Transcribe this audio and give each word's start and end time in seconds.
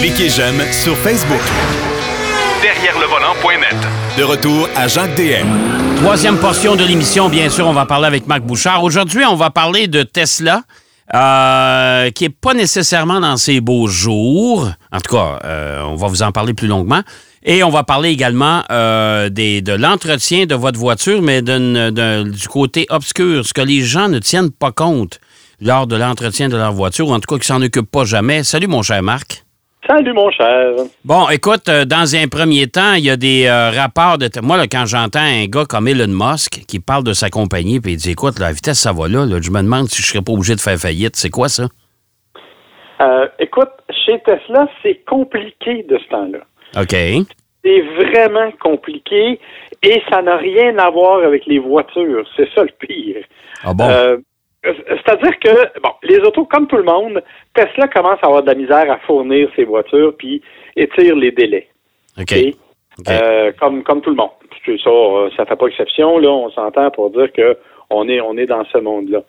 Cliquez 0.00 0.28
j'aime 0.28 0.60
sur 0.72 0.96
Facebook. 0.98 1.40
Derrière 2.62 2.98
le 2.98 3.06
volant.net. 3.06 3.76
De 4.18 4.22
retour 4.22 4.68
à 4.76 4.86
Jacques 4.88 5.14
DM. 5.16 5.46
Troisième 5.96 6.36
portion 6.36 6.76
de 6.76 6.84
l'émission, 6.84 7.28
bien 7.28 7.48
sûr, 7.48 7.66
on 7.66 7.72
va 7.72 7.86
parler 7.86 8.06
avec 8.06 8.26
Marc 8.26 8.42
Bouchard. 8.42 8.84
Aujourd'hui, 8.84 9.24
on 9.24 9.36
va 9.36 9.50
parler 9.50 9.86
de 9.88 10.02
Tesla. 10.02 10.62
euh, 11.14 12.10
qui 12.12 12.24
n'est 12.24 12.30
pas 12.30 12.54
nécessairement 12.54 13.20
dans 13.20 13.36
ses 13.36 13.60
beaux 13.60 13.86
jours. 13.88 14.70
En 14.90 15.00
tout 15.00 15.14
cas, 15.14 15.38
euh, 15.44 15.82
on 15.84 15.96
va 15.96 16.08
vous 16.08 16.22
en 16.22 16.32
parler 16.32 16.54
plus 16.54 16.66
longuement. 16.66 17.02
Et 17.46 17.62
on 17.62 17.68
va 17.68 17.82
parler 17.84 18.08
également 18.08 18.62
euh, 18.70 19.28
des, 19.28 19.60
de 19.60 19.74
l'entretien 19.74 20.46
de 20.46 20.54
votre 20.54 20.78
voiture, 20.78 21.20
mais 21.20 21.42
d'un- 21.42 22.24
du 22.24 22.48
côté 22.48 22.86
obscur, 22.88 23.44
ce 23.46 23.52
que 23.52 23.60
les 23.60 23.82
gens 23.82 24.08
ne 24.08 24.18
tiennent 24.18 24.50
pas 24.50 24.72
compte 24.72 25.18
lors 25.64 25.86
de 25.86 25.96
l'entretien 25.96 26.48
de 26.48 26.56
leur 26.56 26.72
voiture, 26.72 27.08
ou 27.08 27.12
en 27.12 27.20
tout 27.20 27.34
cas 27.34 27.38
qui 27.38 27.46
s'en 27.46 27.62
occupent 27.62 27.90
pas 27.90 28.04
jamais. 28.04 28.42
Salut, 28.44 28.66
mon 28.66 28.82
cher 28.82 29.02
Marc. 29.02 29.44
Salut, 29.86 30.12
mon 30.12 30.30
cher. 30.30 30.76
Bon, 31.04 31.28
écoute, 31.28 31.68
euh, 31.68 31.84
dans 31.84 32.14
un 32.16 32.26
premier 32.28 32.68
temps, 32.68 32.94
il 32.94 33.04
y 33.04 33.10
a 33.10 33.16
des 33.16 33.46
euh, 33.46 33.70
rapports 33.70 34.16
de... 34.16 34.28
Moi, 34.42 34.56
là, 34.56 34.66
quand 34.66 34.86
j'entends 34.86 35.20
un 35.20 35.44
gars 35.46 35.64
comme 35.66 35.88
Elon 35.88 36.08
Musk 36.08 36.64
qui 36.66 36.80
parle 36.80 37.04
de 37.04 37.12
sa 37.12 37.28
compagnie, 37.28 37.80
puis 37.80 37.92
il 37.92 37.96
dit, 37.96 38.12
écoute, 38.12 38.38
la 38.38 38.52
vitesse, 38.52 38.78
ça 38.78 38.92
va 38.92 39.08
là, 39.08 39.26
là, 39.26 39.40
je 39.42 39.50
me 39.50 39.60
demande 39.60 39.88
si 39.88 40.00
je 40.00 40.06
serais 40.06 40.22
pas 40.22 40.32
obligé 40.32 40.54
de 40.54 40.60
faire 40.60 40.78
faillite. 40.78 41.16
C'est 41.16 41.28
quoi 41.28 41.48
ça? 41.48 41.64
Euh, 43.00 43.26
écoute, 43.38 43.72
chez 44.06 44.18
Tesla, 44.20 44.68
c'est 44.82 45.04
compliqué 45.06 45.84
de 45.88 45.98
ce 45.98 46.08
temps-là. 46.08 46.38
OK. 46.80 47.26
C'est 47.62 47.80
vraiment 47.96 48.50
compliqué 48.60 49.38
et 49.82 50.02
ça 50.10 50.22
n'a 50.22 50.36
rien 50.36 50.78
à 50.78 50.90
voir 50.90 51.24
avec 51.24 51.44
les 51.46 51.58
voitures. 51.58 52.26
C'est 52.36 52.48
ça 52.54 52.62
le 52.62 52.86
pire. 52.86 53.24
Ah 53.62 53.74
bon? 53.74 54.22
C'est-à-dire 54.64 55.38
que, 55.40 55.80
bon, 55.80 55.90
les 56.02 56.18
autos, 56.18 56.46
comme 56.46 56.66
tout 56.66 56.76
le 56.76 56.84
monde, 56.84 57.22
Tesla 57.54 57.88
commence 57.88 58.18
à 58.22 58.26
avoir 58.26 58.42
de 58.42 58.48
la 58.48 58.54
misère 58.54 58.90
à 58.90 58.98
fournir 58.98 59.48
ses 59.56 59.64
voitures 59.64 60.14
puis 60.16 60.42
étire 60.76 61.16
les 61.16 61.32
délais. 61.32 61.68
OK. 62.18 62.34
Euh, 63.08 63.52
comme, 63.58 63.82
comme 63.82 64.00
tout 64.00 64.10
le 64.10 64.16
monde. 64.16 64.30
Ça, 64.64 64.88
euh, 64.88 65.28
ça 65.36 65.44
fait 65.44 65.56
pas 65.56 65.66
exception, 65.66 66.18
là, 66.18 66.30
on 66.30 66.50
s'entend 66.50 66.90
pour 66.90 67.10
dire 67.10 67.32
que 67.32 67.58
on 67.90 68.08
est, 68.08 68.20
on 68.20 68.36
est 68.38 68.46
dans 68.46 68.64
ce 68.66 68.78
monde-là. 68.78 69.22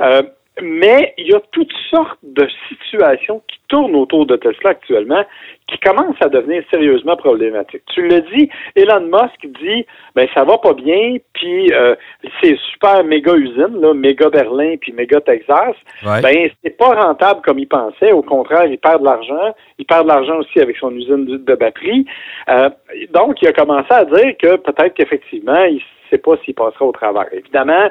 Euh, 0.00 0.22
mais 0.62 1.07
il 1.18 1.28
y 1.28 1.34
a 1.34 1.40
toutes 1.50 1.72
sortes 1.90 2.18
de 2.22 2.48
situations 2.68 3.42
qui 3.48 3.58
tournent 3.68 3.96
autour 3.96 4.24
de 4.24 4.36
Tesla 4.36 4.70
actuellement 4.70 5.24
qui 5.66 5.78
commencent 5.80 6.20
à 6.22 6.28
devenir 6.28 6.62
sérieusement 6.70 7.16
problématiques. 7.16 7.82
Tu 7.92 8.02
le 8.02 8.22
dis, 8.34 8.48
Elon 8.74 9.00
Musk 9.00 9.46
dit 9.60 9.84
ben 10.14 10.26
ça 10.32 10.44
va 10.44 10.56
pas 10.58 10.72
bien, 10.72 11.16
puis 11.34 11.72
euh, 11.72 11.94
ces 12.42 12.56
super 12.72 13.04
méga 13.04 13.34
usines, 13.34 13.80
là, 13.80 13.92
méga 13.92 14.30
Berlin 14.30 14.76
puis 14.80 14.92
méga 14.92 15.20
Texas, 15.20 15.74
Ouais. 16.06 16.22
ben 16.22 16.50
c'est 16.62 16.76
pas 16.76 16.94
rentable 16.94 17.40
comme 17.42 17.58
il 17.58 17.68
pensait. 17.68 18.12
Au 18.12 18.22
contraire, 18.22 18.66
il 18.66 18.78
perd 18.78 19.00
de 19.00 19.06
l'argent. 19.06 19.54
Il 19.78 19.84
perd 19.84 20.04
de 20.04 20.08
l'argent 20.08 20.38
aussi 20.38 20.60
avec 20.60 20.76
son 20.76 20.90
usine 20.92 21.44
de, 21.44 21.54
batterie. 21.54 22.06
Euh, 22.48 22.70
donc, 23.12 23.42
il 23.42 23.48
a 23.48 23.52
commencé 23.52 23.90
à 23.90 24.04
dire 24.04 24.36
que 24.40 24.56
peut-être 24.56 24.94
qu'effectivement, 24.94 25.64
il 25.64 25.76
ne 25.76 25.80
sait 26.10 26.18
pas 26.18 26.36
s'il 26.44 26.54
passera 26.54 26.84
au 26.84 26.92
travers. 26.92 27.26
Évidemment, 27.32 27.90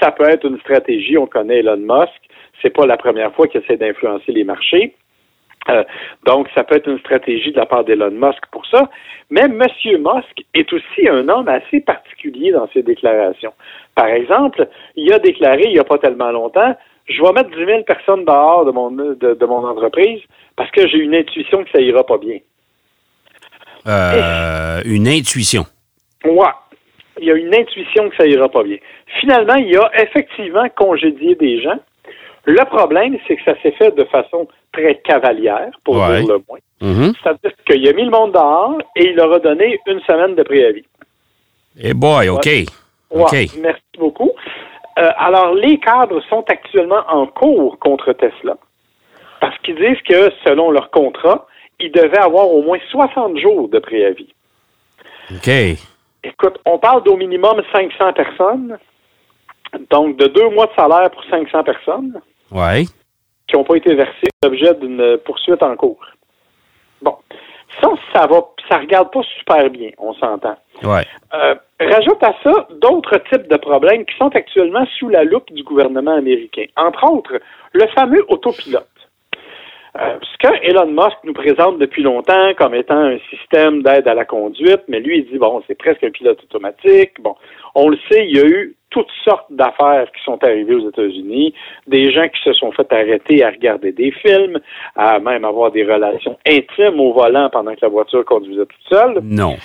ça 0.00 0.12
peut 0.12 0.28
être 0.28 0.46
une 0.46 0.58
stratégie. 0.60 1.18
On 1.18 1.26
connaît 1.26 1.58
Elon 1.58 1.76
Musk. 1.76 2.28
C'est 2.62 2.70
pas 2.70 2.86
la 2.86 2.96
première 2.96 3.32
fois 3.34 3.46
qu'il 3.46 3.60
essaie 3.60 3.76
d'influencer 3.76 4.32
les 4.32 4.44
marchés. 4.44 4.94
Euh, 5.68 5.84
donc, 6.24 6.48
ça 6.54 6.64
peut 6.64 6.76
être 6.76 6.88
une 6.88 6.98
stratégie 6.98 7.52
de 7.52 7.56
la 7.58 7.66
part 7.66 7.84
d'Elon 7.84 8.10
Musk 8.10 8.46
pour 8.50 8.64
ça. 8.66 8.88
Mais 9.30 9.42
M. 9.42 9.58
Musk 9.58 10.44
est 10.54 10.72
aussi 10.72 11.08
un 11.08 11.28
homme 11.28 11.48
assez 11.48 11.80
particulier 11.80 12.52
dans 12.52 12.68
ses 12.72 12.82
déclarations. 12.82 13.52
Par 13.94 14.06
exemple, 14.06 14.66
il 14.96 15.12
a 15.12 15.18
déclaré 15.18 15.64
il 15.64 15.72
n'y 15.72 15.78
a 15.78 15.84
pas 15.84 15.98
tellement 15.98 16.30
longtemps, 16.30 16.74
je 17.08 17.22
vais 17.22 17.32
mettre 17.32 17.50
10 17.50 17.64
000 17.64 17.82
personnes 17.84 18.24
dehors 18.24 18.64
de 18.64 18.70
mon, 18.70 18.90
de, 18.90 19.14
de 19.14 19.46
mon 19.46 19.66
entreprise 19.66 20.20
parce 20.56 20.70
que 20.70 20.86
j'ai 20.88 20.98
une 20.98 21.14
intuition 21.14 21.64
que 21.64 21.70
ça 21.70 21.80
ira 21.80 22.04
pas 22.04 22.18
bien. 22.18 22.38
Euh, 23.86 24.82
une 24.84 25.08
intuition. 25.08 25.64
Ouais. 26.24 26.52
Il 27.20 27.26
y 27.26 27.32
a 27.32 27.34
une 27.34 27.54
intuition 27.54 28.08
que 28.10 28.16
ça 28.16 28.26
ira 28.26 28.48
pas 28.48 28.62
bien. 28.62 28.76
Finalement, 29.20 29.54
il 29.54 29.76
a 29.76 29.90
effectivement 30.02 30.68
congédié 30.76 31.34
des 31.34 31.62
gens. 31.62 31.78
Le 32.50 32.64
problème, 32.64 33.14
c'est 33.26 33.36
que 33.36 33.42
ça 33.44 33.60
s'est 33.62 33.72
fait 33.72 33.94
de 33.94 34.04
façon 34.04 34.48
très 34.72 34.94
cavalière, 35.04 35.68
pour 35.84 35.96
Ouais. 35.98 36.22
dire 36.22 36.28
le 36.34 36.42
moins. 36.48 36.58
Mhm. 36.80 37.12
C'est-à-dire 37.22 37.52
qu'il 37.66 37.86
a 37.86 37.92
mis 37.92 38.04
le 38.04 38.10
monde 38.10 38.32
dehors 38.32 38.78
et 38.96 39.10
il 39.10 39.16
leur 39.16 39.30
a 39.34 39.38
donné 39.38 39.78
une 39.86 40.00
semaine 40.00 40.34
de 40.34 40.42
préavis. 40.42 40.86
Eh 41.78 41.92
boy, 41.92 42.30
OK. 42.30 42.46
Ouais, 42.46 42.64
OK. 43.10 43.32
merci 43.60 43.82
beaucoup. 43.98 44.32
Euh, 44.98 45.10
alors, 45.18 45.54
les 45.54 45.78
cadres 45.78 46.22
sont 46.30 46.42
actuellement 46.48 47.02
en 47.10 47.26
cours 47.26 47.78
contre 47.80 48.14
Tesla 48.14 48.56
parce 49.40 49.56
qu'ils 49.58 49.76
disent 49.76 50.00
que, 50.08 50.30
selon 50.46 50.70
leur 50.70 50.90
contrat, 50.90 51.46
ils 51.78 51.92
devaient 51.92 52.18
avoir 52.18 52.48
au 52.50 52.62
moins 52.62 52.78
60 52.90 53.36
jours 53.38 53.68
de 53.68 53.78
préavis. 53.78 54.32
OK. 55.30 55.50
Écoute, 56.24 56.58
on 56.64 56.78
parle 56.78 57.02
d'au 57.04 57.16
minimum 57.18 57.62
500 57.72 58.14
personnes, 58.14 58.78
donc 59.90 60.16
de 60.16 60.28
deux 60.28 60.48
mois 60.48 60.66
de 60.66 60.72
salaire 60.76 61.10
pour 61.10 61.22
500 61.24 61.62
personnes 61.62 62.20
Ouais. 62.50 62.84
qui 63.46 63.56
n'ont 63.56 63.64
pas 63.64 63.76
été 63.76 63.94
versées 63.94 64.28
l'objet 64.42 64.74
d'une 64.74 65.18
poursuite 65.24 65.62
en 65.62 65.76
cours. 65.76 66.04
Bon, 67.02 67.16
ça, 67.80 67.88
ça 68.14 68.26
va, 68.26 68.42
ça 68.68 68.78
regarde 68.78 69.10
pas 69.12 69.22
super 69.38 69.70
bien, 69.70 69.90
on 69.98 70.12
s'entend. 70.14 70.56
Ouais. 70.82 71.04
Euh, 71.34 71.54
rajoute 71.80 72.22
à 72.22 72.34
ça 72.42 72.68
d'autres 72.82 73.18
types 73.30 73.48
de 73.48 73.56
problèmes 73.56 74.04
qui 74.04 74.16
sont 74.16 74.34
actuellement 74.34 74.84
sous 74.98 75.08
la 75.08 75.24
loupe 75.24 75.52
du 75.52 75.62
gouvernement 75.62 76.16
américain. 76.16 76.64
Entre 76.76 77.04
autres, 77.10 77.40
le 77.72 77.86
fameux 77.88 78.24
autopilote. 78.28 78.86
Euh, 79.98 80.18
ce 80.22 80.46
que 80.46 80.54
Elon 80.62 80.86
Musk 80.86 81.16
nous 81.24 81.32
présente 81.32 81.78
depuis 81.78 82.02
longtemps 82.02 82.54
comme 82.56 82.74
étant 82.74 83.00
un 83.00 83.18
système 83.30 83.82
d'aide 83.82 84.06
à 84.06 84.14
la 84.14 84.24
conduite, 84.24 84.82
mais 84.86 85.00
lui, 85.00 85.18
il 85.18 85.30
dit, 85.30 85.38
bon, 85.38 85.62
c'est 85.66 85.76
presque 85.76 86.04
un 86.04 86.10
pilote 86.10 86.40
automatique. 86.42 87.20
Bon, 87.20 87.34
on 87.74 87.88
le 87.88 87.98
sait, 88.10 88.26
il 88.28 88.36
y 88.36 88.40
a 88.40 88.44
eu 88.46 88.74
toutes 88.90 89.10
sortes 89.22 89.46
d'affaires 89.50 90.10
qui 90.16 90.22
sont 90.24 90.42
arrivées 90.42 90.74
aux 90.74 90.88
États-Unis, 90.88 91.52
des 91.86 92.10
gens 92.10 92.26
qui 92.28 92.40
se 92.42 92.52
sont 92.54 92.72
fait 92.72 92.90
arrêter 92.92 93.44
à 93.44 93.50
regarder 93.50 93.92
des 93.92 94.10
films, 94.12 94.58
à 94.96 95.18
même 95.18 95.44
avoir 95.44 95.70
des 95.70 95.84
relations 95.84 96.38
intimes 96.46 96.98
au 96.98 97.12
volant 97.12 97.50
pendant 97.50 97.74
que 97.74 97.80
la 97.82 97.88
voiture 97.88 98.24
conduisait 98.24 98.64
toute 98.64 98.88
seule. 98.88 99.20
Non. 99.22 99.56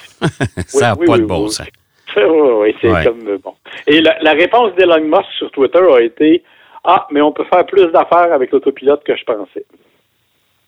ça 0.67 0.89
n'a 0.93 0.95
Oui, 0.99 1.05
pas 1.07 1.13
oui, 1.13 1.19
de 1.21 1.25
bon 1.25 1.43
oui. 1.43 1.49
sens. 1.51 1.67
Oui, 2.15 2.23
oui, 2.27 2.75
c'est 2.79 2.91
Ouais. 2.91 3.03
comme 3.05 3.27
euh, 3.27 3.37
bon. 3.43 3.55
Et 3.87 3.99
la, 4.01 4.19
la 4.21 4.33
réponse 4.33 4.75
d'Elon 4.75 5.01
Musk 5.05 5.31
sur 5.37 5.49
Twitter 5.51 5.79
a 5.79 5.99
été 6.01 6.43
Ah, 6.83 7.07
mais 7.09 7.21
on 7.21 7.31
peut 7.31 7.45
faire 7.45 7.65
plus 7.65 7.87
d'affaires 7.87 8.31
avec 8.33 8.51
l'autopilote 8.51 9.03
que 9.03 9.15
je 9.15 9.23
pensais. 9.23 9.65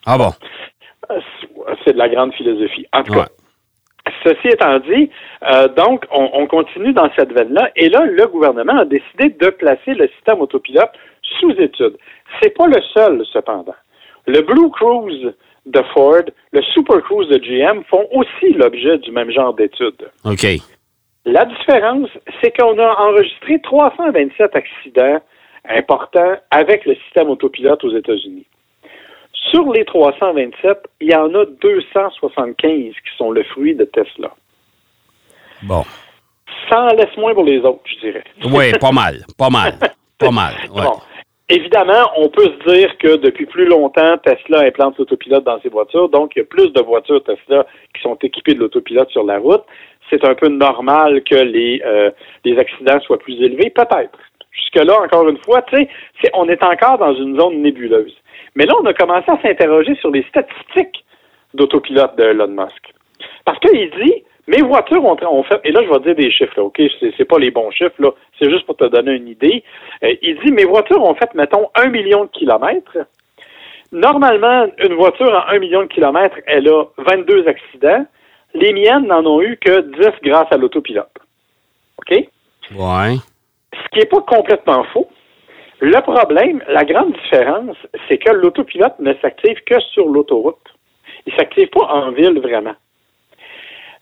Ah 0.07 0.17
bon? 0.17 0.31
Euh, 1.12 1.19
C'est 1.84 1.94
de 1.94 1.97
la 2.00 2.09
grande 2.09 2.34
philosophie. 2.34 2.88
En 2.94 3.03
tout 3.03 3.12
Ouais. 3.13 3.19
cas, 3.19 3.28
ceci 4.25 4.47
étant 4.47 4.79
dit, 4.79 5.09
euh, 5.43 5.67
donc, 5.69 6.05
on, 6.11 6.29
on 6.33 6.47
continue 6.47 6.93
dans 6.93 7.09
cette 7.15 7.31
veine-là. 7.31 7.71
Et 7.75 7.89
là, 7.89 8.05
le 8.05 8.27
gouvernement 8.27 8.79
a 8.79 8.85
décidé 8.85 9.29
de 9.29 9.49
placer 9.49 9.93
le 9.93 10.07
système 10.09 10.41
autopilote 10.41 10.91
sous 11.39 11.51
étude. 11.51 11.97
C'est 12.41 12.55
pas 12.55 12.67
le 12.67 12.81
seul, 12.93 13.23
cependant. 13.31 13.75
Le 14.27 14.41
Blue 14.41 14.69
Cruise 14.71 15.33
de 15.65 15.81
Ford, 15.93 16.23
le 16.51 16.61
Super 16.61 17.01
Cruise 17.03 17.29
de 17.29 17.37
GM 17.37 17.83
font 17.89 18.07
aussi 18.11 18.53
l'objet 18.53 18.97
du 18.99 19.11
même 19.11 19.31
genre 19.31 19.53
d'études. 19.53 20.09
OK. 20.23 20.45
La 21.25 21.45
différence, 21.45 22.09
c'est 22.41 22.55
qu'on 22.55 22.77
a 22.77 22.95
enregistré 23.01 23.59
327 23.61 24.55
accidents 24.55 25.21
importants 25.67 26.35
avec 26.51 26.85
le 26.85 26.95
système 26.95 27.29
autopilote 27.29 27.83
aux 27.83 27.95
États-Unis. 27.95 28.45
Sur 29.51 29.72
les 29.72 29.85
327, 29.85 30.78
il 31.01 31.11
y 31.11 31.16
en 31.16 31.33
a 31.35 31.45
275 31.45 32.66
qui 32.66 33.17
sont 33.17 33.31
le 33.31 33.44
fruit 33.44 33.75
de 33.75 33.85
Tesla. 33.85 34.31
Bon. 35.63 35.83
Ça 36.69 36.81
en 36.81 36.94
laisse 36.94 37.16
moins 37.17 37.33
pour 37.33 37.44
les 37.44 37.59
autres, 37.59 37.81
je 37.85 38.00
dirais. 38.07 38.23
Oui, 38.45 38.72
pas 38.79 38.91
mal. 38.94 39.23
Pas 39.38 39.50
mal. 39.50 39.73
Pas 40.17 40.31
mal. 40.31 40.53
Ouais. 40.73 40.84
Bon. 40.84 41.00
Évidemment, 41.47 42.09
on 42.17 42.28
peut 42.29 42.45
se 42.45 42.73
dire 42.73 42.97
que 42.97 43.17
depuis 43.17 43.45
plus 43.45 43.66
longtemps, 43.67 44.17
Tesla 44.17 44.61
implante 44.61 44.97
l'autopilote 44.97 45.44
dans 45.44 45.61
ses 45.61 45.69
voitures, 45.69 46.09
donc 46.09 46.31
il 46.35 46.39
y 46.39 46.41
a 46.41 46.45
plus 46.45 46.73
de 46.73 46.81
voitures 46.81 47.23
Tesla 47.23 47.67
qui 47.93 48.02
sont 48.02 48.16
équipées 48.23 48.55
de 48.55 48.61
l'autopilote 48.61 49.11
sur 49.11 49.23
la 49.23 49.37
route. 49.37 49.64
C'est 50.09 50.25
un 50.25 50.34
peu 50.34 50.47
normal 50.47 51.23
que 51.23 51.35
les, 51.35 51.84
euh, 51.85 52.09
les 52.43 52.58
accidents 52.58 52.99
soient 53.02 53.19
plus 53.19 53.40
élevés, 53.43 53.69
peut-être. 53.69 54.17
Jusque-là, 54.52 54.99
encore 55.02 55.29
une 55.29 55.37
fois, 55.37 55.61
tu 55.64 55.78
sais, 56.22 56.31
on 56.34 56.49
est 56.49 56.64
encore 56.64 56.97
dans 56.97 57.14
une 57.14 57.40
zone 57.40 57.61
nébuleuse. 57.61 58.16
Mais 58.55 58.66
là, 58.66 58.73
on 58.81 58.85
a 58.85 58.93
commencé 58.93 59.29
à 59.29 59.41
s'interroger 59.41 59.96
sur 59.96 60.11
les 60.11 60.23
statistiques 60.23 61.03
d'autopilote 61.53 62.16
de 62.17 62.23
Elon 62.23 62.47
Musk. 62.47 62.93
Parce 63.43 63.59
qu'il 63.59 63.90
dit, 64.02 64.23
mes 64.47 64.61
voitures 64.61 65.03
ont, 65.03 65.17
ont 65.22 65.43
fait, 65.43 65.59
et 65.63 65.72
là, 65.72 65.81
je 65.84 65.90
vais 65.90 65.99
dire 65.99 66.16
des 66.16 66.31
chiffres, 66.31 66.53
là, 66.57 66.63
OK? 66.63 66.81
C'est, 66.99 67.13
c'est 67.17 67.25
pas 67.25 67.40
les 67.40 67.52
bons 67.52 67.72
chiffres, 67.72 67.96
là. 67.99 68.11
C'est 68.40 68.49
juste 68.49 68.66
pour 68.66 68.78
te 68.78 68.85
donner 68.85 69.13
une 69.13 69.28
idée. 69.28 69.63
Euh, 70.03 70.13
il 70.22 70.40
dit, 70.40 70.52
mes 70.52 70.66
voitures 70.66 71.03
ont 71.03 71.16
fait, 71.16 71.34
mettons, 71.34 71.69
un 71.75 71.87
million 71.87 72.25
de 72.25 72.29
kilomètres. 72.29 72.97
Normalement, 73.91 74.67
une 74.79 74.93
voiture 74.96 75.29
en 75.29 75.53
un 75.53 75.59
million 75.59 75.81
de 75.81 75.87
kilomètres, 75.87 76.37
elle 76.46 76.67
a 76.69 76.85
22 76.97 77.47
accidents. 77.47 78.05
Les 78.53 78.73
miennes 78.73 79.07
n'en 79.07 79.25
ont 79.25 79.41
eu 79.41 79.57
que 79.57 79.81
10 79.81 80.07
grâce 80.23 80.47
à 80.52 80.57
l'autopilote. 80.57 81.11
OK? 81.99 82.11
Ouais. 82.75 83.16
Ce 83.73 83.90
qui 83.91 83.99
n'est 83.99 84.05
pas 84.05 84.22
complètement 84.22 84.84
faux. 84.85 85.09
Le 85.79 85.99
problème, 86.01 86.63
la 86.67 86.83
grande 86.85 87.13
différence, 87.13 87.77
c'est 88.07 88.17
que 88.17 88.31
l'autopilote 88.31 88.97
ne 88.99 89.13
s'active 89.22 89.59
que 89.66 89.79
sur 89.93 90.07
l'autoroute. 90.07 90.57
Il 91.25 91.33
ne 91.33 91.37
s'active 91.37 91.69
pas 91.69 91.85
en 91.85 92.11
ville 92.11 92.39
vraiment. 92.39 92.75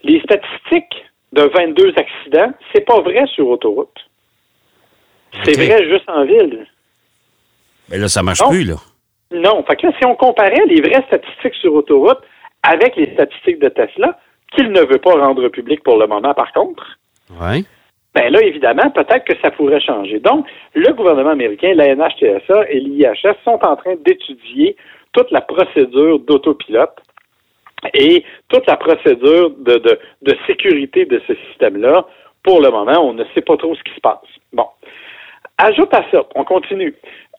Les 0.04 0.20
statistiques 0.22 1.06
de 1.32 1.44
22 1.44 1.94
accidents, 1.98 2.54
c'est 2.72 2.86
pas 2.86 3.02
vrai 3.02 3.26
sur 3.28 3.48
autoroute. 3.48 4.10
C'est 5.44 5.56
vrai 5.56 5.90
juste 5.90 6.08
en 6.08 6.26
ville. 6.26 6.68
Mais 7.90 7.98
là, 7.98 8.08
ça 8.08 8.22
marche 8.22 8.44
plus, 8.50 8.66
là. 8.66 8.76
Non. 9.32 9.64
Fait 9.64 9.76
que 9.76 9.88
si 9.98 10.06
on 10.06 10.16
comparait 10.16 10.66
les 10.68 10.82
vraies 10.82 11.04
statistiques 11.08 11.56
sur 11.56 11.74
autoroute 11.74 12.20
avec 12.62 12.96
les 12.96 13.12
statistiques 13.14 13.60
de 13.60 13.70
Tesla, 13.70 14.20
qu'il 14.56 14.72
ne 14.72 14.82
veut 14.82 15.00
pas 15.00 15.14
rendre 15.14 15.48
public 15.50 15.82
pour 15.84 15.98
le 15.98 16.06
moment, 16.06 16.34
par 16.34 16.52
contre, 16.54 17.00
ouais. 17.42 17.64
Ben 18.16 18.32
là, 18.32 18.42
évidemment, 18.44 18.90
peut-être 18.92 19.26
que 19.26 19.34
ça 19.42 19.50
pourrait 19.52 19.82
changer. 19.82 20.20
Donc, 20.20 20.46
le 20.76 20.94
gouvernement 20.94 21.32
américain, 21.32 21.74
la 21.74 21.96
NHTSA 21.96 22.70
et 22.70 22.80
l'IHS 22.80 23.36
sont 23.44 23.60
en 23.64 23.76
train 23.76 23.96
d'étudier 24.06 24.76
toute 25.14 25.32
la 25.32 25.42
procédure 25.42 26.20
d'autopilote 26.20 26.96
et 27.94 28.24
toute 28.50 28.66
la 28.68 28.78
procédure 28.78 29.50
de, 29.52 29.78
de, 29.78 30.00
de 30.22 30.38
sécurité 30.48 31.06
de 31.06 31.22
ce 31.28 31.34
système-là. 31.48 32.06
Pour 32.44 32.62
le 32.62 32.70
moment, 32.70 33.00
on 33.02 33.14
ne 33.14 33.24
sait 33.34 33.42
pas 33.42 33.58
trop 33.58 33.76
ce 33.76 33.84
qui 33.84 33.96
se 33.96 34.02
passe. 34.02 34.20
Bon. 34.52 34.68
Ajoute 35.58 35.94
à 35.94 36.04
ça, 36.12 36.24
on 36.36 36.44
continue. 36.44 36.94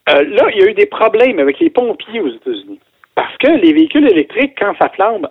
Euh, 0.08 0.24
là, 0.24 0.48
il 0.54 0.60
y 0.60 0.62
a 0.62 0.70
eu 0.70 0.74
des 0.74 0.86
problèmes 0.86 1.38
avec 1.38 1.58
les 1.60 1.70
pompiers 1.70 2.20
aux 2.20 2.28
États-Unis. 2.28 2.80
Parce 3.14 3.36
que 3.38 3.48
les 3.48 3.72
véhicules 3.72 4.10
électriques, 4.10 4.54
quand 4.58 4.74
ça 4.78 4.88
flambe, 4.90 5.28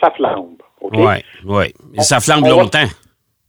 ça 0.00 0.10
flambe. 0.16 0.60
Oui, 0.82 1.22
oui. 1.46 1.64
Ça 1.98 2.20
flambe 2.20 2.46
longtemps. 2.46 2.88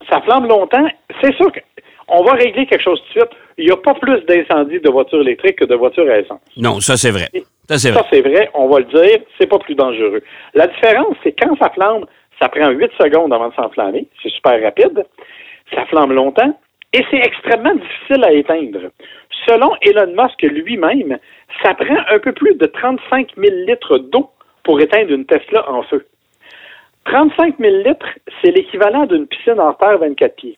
Ça 0.10 0.22
flambe 0.22 0.48
longtemps. 0.48 0.88
C'est 1.22 1.36
sûr 1.36 1.52
qu'on 1.52 2.24
va 2.24 2.34
régler 2.34 2.66
quelque 2.66 2.84
chose 2.84 3.02
tout 3.02 3.20
de 3.20 3.26
suite. 3.26 3.40
Il 3.58 3.66
n'y 3.66 3.72
a 3.72 3.78
pas 3.78 3.94
plus 3.94 4.22
d'incendies 4.26 4.80
de 4.80 4.90
voitures 4.90 5.22
électriques 5.22 5.58
que 5.58 5.66
de 5.66 5.76
voitures 5.76 6.10
à 6.10 6.20
essence. 6.20 6.42
Non, 6.58 6.80
ça 6.80 6.98
c'est 6.98 7.12
vrai. 7.12 7.30
Ça 7.68 7.78
c'est 7.78 7.92
vrai. 7.92 8.22
vrai, 8.22 8.50
on 8.54 8.68
va 8.68 8.80
le 8.80 8.86
dire, 8.86 9.20
c'est 9.38 9.48
pas 9.48 9.60
plus 9.60 9.76
dangereux. 9.76 10.22
La 10.54 10.68
différence, 10.68 11.16
c'est 11.24 11.34
quand 11.40 11.56
ça 11.58 11.70
flambe, 11.70 12.06
ça 12.42 12.50
prend 12.50 12.70
8 12.70 12.92
secondes 13.00 13.34
avant 13.34 13.50
de 13.50 13.54
s'enflammer. 13.54 14.08
C'est 14.22 14.32
super 14.32 14.62
rapide. 14.62 15.06
Ça 15.74 15.86
flambe 15.86 16.12
longtemps. 16.12 16.58
Et 16.94 17.04
c'est 17.10 17.18
extrêmement 17.18 17.74
difficile 17.74 18.24
à 18.24 18.32
éteindre. 18.32 18.92
Selon 19.48 19.72
Elon 19.82 20.14
Musk 20.16 20.42
lui-même, 20.44 21.18
ça 21.64 21.74
prend 21.74 21.98
un 22.10 22.20
peu 22.20 22.34
plus 22.34 22.56
de 22.56 22.66
35 22.68 23.30
000 23.36 23.56
litres 23.68 23.98
d'eau 23.98 24.30
pour 24.64 24.80
éteindre 24.80 25.12
une 25.12 25.26
Tesla 25.26 25.70
en 25.70 25.84
feu. 25.84 26.06
35 27.06 27.56
000 27.60 27.78
litres, 27.86 28.08
c'est 28.42 28.52
l'équivalent 28.52 29.06
d'une 29.06 29.28
piscine 29.28 29.60
en 29.60 29.74
terre 29.74 29.98
24 29.98 30.36
pieds. 30.36 30.58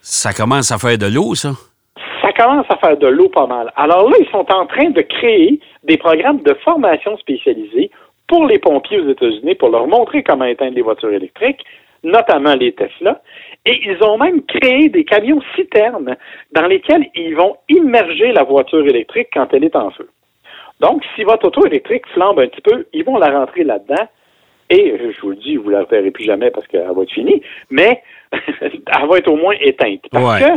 Ça 0.00 0.32
commence 0.32 0.72
à 0.72 0.78
faire 0.78 0.98
de 0.98 1.06
l'eau, 1.06 1.34
ça? 1.34 1.50
Ça 2.22 2.32
commence 2.32 2.66
à 2.68 2.76
faire 2.76 2.96
de 2.96 3.06
l'eau 3.06 3.28
pas 3.28 3.46
mal. 3.46 3.72
Alors 3.76 4.08
là, 4.08 4.16
ils 4.20 4.28
sont 4.30 4.46
en 4.50 4.66
train 4.66 4.90
de 4.90 5.02
créer 5.02 5.60
des 5.84 5.96
programmes 5.96 6.42
de 6.42 6.54
formation 6.64 7.16
spécialisés 7.18 7.90
pour 8.26 8.46
les 8.46 8.58
pompiers 8.58 9.00
aux 9.00 9.08
États-Unis 9.10 9.54
pour 9.54 9.70
leur 9.70 9.86
montrer 9.86 10.22
comment 10.22 10.44
éteindre 10.44 10.74
les 10.74 10.82
voitures 10.82 11.12
électriques, 11.12 11.64
notamment 12.02 12.54
les 12.54 12.72
Tesla. 12.72 13.22
Et 13.64 13.80
ils 13.84 14.02
ont 14.04 14.18
même 14.18 14.42
créé 14.42 14.88
des 14.88 15.04
camions 15.04 15.40
citernes 15.56 16.16
dans 16.52 16.66
lesquels 16.66 17.06
ils 17.14 17.34
vont 17.34 17.56
immerger 17.68 18.32
la 18.32 18.44
voiture 18.44 18.86
électrique 18.86 19.28
quand 19.32 19.52
elle 19.52 19.64
est 19.64 19.76
en 19.76 19.90
feu. 19.90 20.08
Donc, 20.80 21.02
si 21.16 21.24
votre 21.24 21.46
auto 21.46 21.66
électrique 21.66 22.06
flambe 22.14 22.38
un 22.38 22.46
petit 22.46 22.60
peu, 22.60 22.86
ils 22.92 23.04
vont 23.04 23.18
la 23.18 23.30
rentrer 23.30 23.64
là-dedans. 23.64 24.06
Et 24.70 24.98
je 24.98 25.20
vous 25.20 25.30
le 25.30 25.36
dis, 25.36 25.56
vous 25.56 25.70
ne 25.70 25.76
la 25.76 25.84
reverrez 25.84 26.10
plus 26.10 26.24
jamais 26.24 26.50
parce 26.50 26.66
qu'elle 26.66 26.86
va 26.86 27.02
être 27.02 27.12
finie, 27.12 27.42
mais 27.70 28.02
elle 28.60 29.08
va 29.08 29.16
être 29.16 29.30
au 29.30 29.36
moins 29.36 29.54
éteinte. 29.60 30.02
Parce 30.10 30.42
que, 30.42 30.50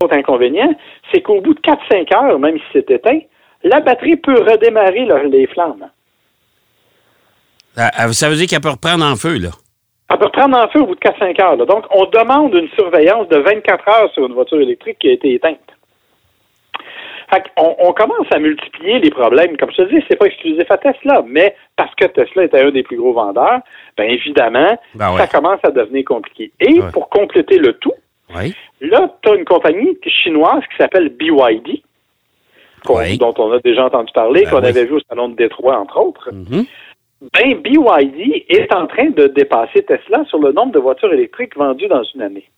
l'autre 0.00 0.14
inconvénient, 0.16 0.72
c'est 1.12 1.20
qu'au 1.22 1.40
bout 1.40 1.54
de 1.54 1.60
4-5 1.60 2.14
heures, 2.14 2.38
même 2.38 2.58
si 2.58 2.64
c'est 2.72 2.90
éteint, 2.90 3.20
la 3.64 3.80
batterie 3.80 4.16
peut 4.16 4.40
redémarrer 4.40 5.08
les 5.28 5.46
flammes. 5.48 5.88
Ah, 7.76 7.90
ah, 7.94 8.12
ça 8.12 8.30
veut 8.30 8.36
dire 8.36 8.46
qu'elle 8.46 8.60
peut 8.60 8.70
reprendre 8.70 9.04
en 9.04 9.16
feu, 9.16 9.38
là? 9.38 9.50
Elle 10.08 10.18
peut 10.18 10.26
reprendre 10.26 10.56
en 10.56 10.68
feu 10.68 10.80
au 10.80 10.86
bout 10.86 10.94
de 10.94 11.00
4-5 11.00 11.42
heures. 11.42 11.66
Donc, 11.66 11.84
on 11.90 12.06
demande 12.06 12.54
une 12.54 12.68
surveillance 12.70 13.28
de 13.28 13.38
24 13.38 13.88
heures 13.88 14.12
sur 14.12 14.26
une 14.26 14.34
voiture 14.34 14.60
électrique 14.60 14.98
qui 15.00 15.08
a 15.08 15.12
été 15.12 15.34
éteinte. 15.34 15.58
Fait 17.30 17.42
on, 17.56 17.74
on, 17.80 17.92
commence 17.92 18.26
à 18.32 18.38
multiplier 18.38 19.00
les 19.00 19.10
problèmes. 19.10 19.56
Comme 19.56 19.70
je 19.70 19.82
te 19.82 19.94
dis, 19.94 20.04
c'est 20.08 20.16
pas 20.16 20.26
exclusif 20.26 20.64
à 20.70 20.78
Tesla, 20.78 21.24
mais 21.26 21.56
parce 21.76 21.94
que 21.94 22.06
Tesla 22.06 22.44
était 22.44 22.60
un 22.60 22.70
des 22.70 22.82
plus 22.82 22.96
gros 22.96 23.12
vendeurs, 23.12 23.60
bien 23.96 24.06
évidemment, 24.06 24.78
ben 24.94 25.16
ça 25.16 25.26
commence 25.26 25.60
à 25.64 25.70
devenir 25.70 26.04
compliqué. 26.04 26.52
Et 26.60 26.80
pour 26.92 27.08
compléter 27.08 27.58
le 27.58 27.72
tout, 27.74 27.94
là, 28.80 29.14
tu 29.22 29.30
as 29.30 29.34
une 29.34 29.44
compagnie 29.44 29.98
chinoise 30.06 30.62
qui 30.70 30.76
s'appelle 30.76 31.08
BYD, 31.08 31.82
dont 33.18 33.34
on 33.38 33.52
a 33.52 33.58
déjà 33.60 33.86
entendu 33.86 34.12
parler, 34.12 34.44
ben 34.44 34.50
qu'on 34.50 34.64
avait 34.64 34.84
vu 34.84 34.94
au 34.94 35.00
salon 35.08 35.28
de 35.28 35.36
Détroit, 35.36 35.78
entre 35.78 35.98
autres. 36.00 36.30
Mm-hmm. 36.30 36.66
Ben, 37.32 37.54
BYD 37.60 38.44
est 38.48 38.72
en 38.74 38.86
train 38.86 39.10
de 39.10 39.26
dépasser 39.28 39.82
Tesla 39.82 40.24
sur 40.26 40.38
le 40.38 40.52
nombre 40.52 40.72
de 40.72 40.78
voitures 40.78 41.12
électriques 41.12 41.56
vendues 41.56 41.88
dans 41.88 42.02
une 42.02 42.22
année. 42.22 42.48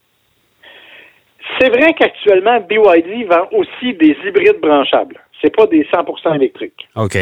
C'est 1.58 1.68
vrai 1.70 1.94
qu'actuellement, 1.94 2.60
BYD 2.60 3.26
vend 3.28 3.48
aussi 3.52 3.94
des 3.94 4.16
hybrides 4.24 4.60
branchables. 4.60 5.20
C'est 5.42 5.54
pas 5.54 5.66
des 5.66 5.84
100% 5.84 6.34
électriques. 6.34 6.88
OK. 6.96 7.16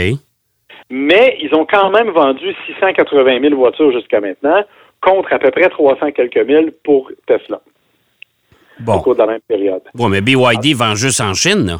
Mais 0.91 1.37
ils 1.41 1.55
ont 1.55 1.67
quand 1.67 1.91
même 1.91 2.11
vendu 2.11 2.55
680 2.67 3.41
000 3.41 3.55
voitures 3.55 3.93
jusqu'à 3.93 4.21
maintenant, 4.21 4.63
contre 5.01 5.33
à 5.33 5.39
peu 5.39 5.51
près 5.51 5.69
300 5.69 6.13
quelques 6.13 6.39
mille 6.39 6.73
pour 6.85 7.11
Tesla. 7.27 7.61
Bon. 8.81 8.95
Au 8.95 9.01
cours 9.01 9.15
de 9.15 9.21
la 9.21 9.27
même 9.27 9.41
période. 9.49 9.83
Bon, 9.95 10.09
mais 10.09 10.21
BYD 10.21 10.77
vend 10.77 10.95
juste 10.95 11.21
en 11.21 11.35
Chine, 11.35 11.67
là 11.67 11.77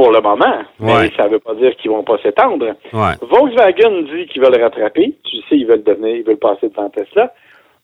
pour 0.00 0.12
le 0.12 0.20
moment, 0.22 0.62
mais 0.78 1.10
ça 1.14 1.24
ne 1.24 1.32
veut 1.32 1.40
pas 1.40 1.54
dire 1.56 1.76
qu'ils 1.76 1.90
vont 1.90 2.02
pas 2.02 2.16
s'étendre. 2.22 2.74
Volkswagen 3.20 4.02
dit 4.10 4.26
qu'ils 4.28 4.40
veulent 4.40 4.62
rattraper. 4.62 5.14
Tu 5.24 5.36
sais, 5.36 5.58
ils 5.58 5.66
veulent 5.66 5.82
devenir, 5.82 6.16
ils 6.16 6.22
veulent 6.22 6.38
passer 6.38 6.70
devant 6.70 6.88
Tesla. 6.88 7.34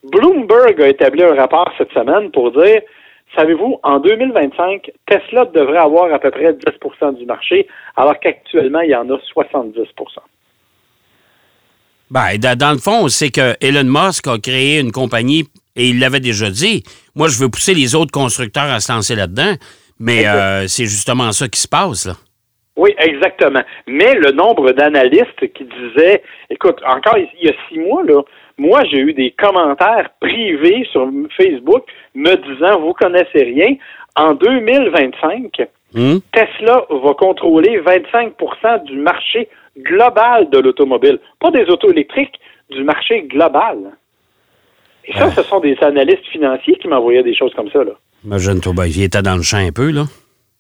Bloomberg 0.02 0.80
a 0.80 0.88
établi 0.88 1.22
un 1.24 1.34
rapport 1.34 1.70
cette 1.76 1.92
semaine 1.92 2.30
pour 2.30 2.52
dire, 2.52 2.80
savez-vous, 3.34 3.78
en 3.82 3.98
2025, 3.98 4.90
Tesla 5.06 5.46
devrait 5.46 5.78
avoir 5.78 6.12
à 6.12 6.18
peu 6.18 6.30
près 6.30 6.52
10% 6.52 7.16
du 7.16 7.26
marché, 7.26 7.66
alors 7.96 8.18
qu'actuellement, 8.20 8.80
il 8.80 8.90
y 8.90 8.94
en 8.94 9.08
a 9.10 9.16
70% 9.16 9.86
ben, 12.08 12.38
dans 12.38 12.70
le 12.70 12.78
fond, 12.78 13.08
c'est 13.08 13.30
que 13.30 13.56
Elon 13.60 13.82
Musk 13.82 14.28
a 14.28 14.38
créé 14.38 14.78
une 14.78 14.92
compagnie 14.92 15.48
et 15.74 15.88
il 15.88 15.98
l'avait 15.98 16.20
déjà 16.20 16.50
dit. 16.50 16.84
Moi, 17.16 17.26
je 17.26 17.42
veux 17.42 17.48
pousser 17.48 17.74
les 17.74 17.96
autres 17.96 18.12
constructeurs 18.12 18.70
à 18.70 18.78
se 18.78 18.92
lancer 18.92 19.16
là-dedans. 19.16 19.54
Mais 19.98 20.26
euh, 20.26 20.66
c'est 20.66 20.84
justement 20.84 21.32
ça 21.32 21.48
qui 21.48 21.60
se 21.60 21.68
passe, 21.68 22.06
là. 22.06 22.12
Oui, 22.76 22.94
exactement. 22.98 23.62
Mais 23.86 24.14
le 24.14 24.32
nombre 24.32 24.72
d'analystes 24.72 25.52
qui 25.54 25.64
disaient, 25.64 26.22
écoute, 26.50 26.78
encore 26.86 27.16
il 27.16 27.46
y 27.46 27.48
a 27.48 27.54
six 27.68 27.78
mois, 27.78 28.02
là, 28.04 28.20
moi, 28.58 28.84
j'ai 28.90 28.98
eu 28.98 29.12
des 29.12 29.32
commentaires 29.32 30.10
privés 30.20 30.86
sur 30.90 31.08
Facebook 31.36 31.84
me 32.14 32.34
disant, 32.36 32.80
vous 32.80 32.92
connaissez 32.92 33.42
rien. 33.42 33.76
En 34.16 34.32
2025, 34.32 35.68
hmm? 35.94 36.16
Tesla 36.32 36.86
va 36.90 37.14
contrôler 37.14 37.80
25% 37.80 38.84
du 38.84 38.96
marché 38.96 39.48
global 39.78 40.48
de 40.48 40.58
l'automobile. 40.58 41.18
Pas 41.38 41.50
des 41.50 41.64
autos 41.64 41.90
électriques, 41.90 42.40
du 42.70 42.82
marché 42.82 43.22
global. 43.22 43.76
Et 45.04 45.12
ça, 45.12 45.30
ce 45.30 45.42
sont 45.42 45.60
des 45.60 45.76
analystes 45.82 46.26
financiers 46.32 46.76
qui 46.80 46.88
m'envoyaient 46.88 47.22
des 47.22 47.36
choses 47.36 47.54
comme 47.54 47.70
ça, 47.70 47.84
là. 47.84 47.92
Imagine-toi, 48.24 48.72
ben, 48.74 48.86
il 48.86 49.02
était 49.04 49.22
dans 49.22 49.36
le 49.36 49.42
champ 49.42 49.58
un 49.58 49.70
peu, 49.70 49.92
là. 49.92 50.04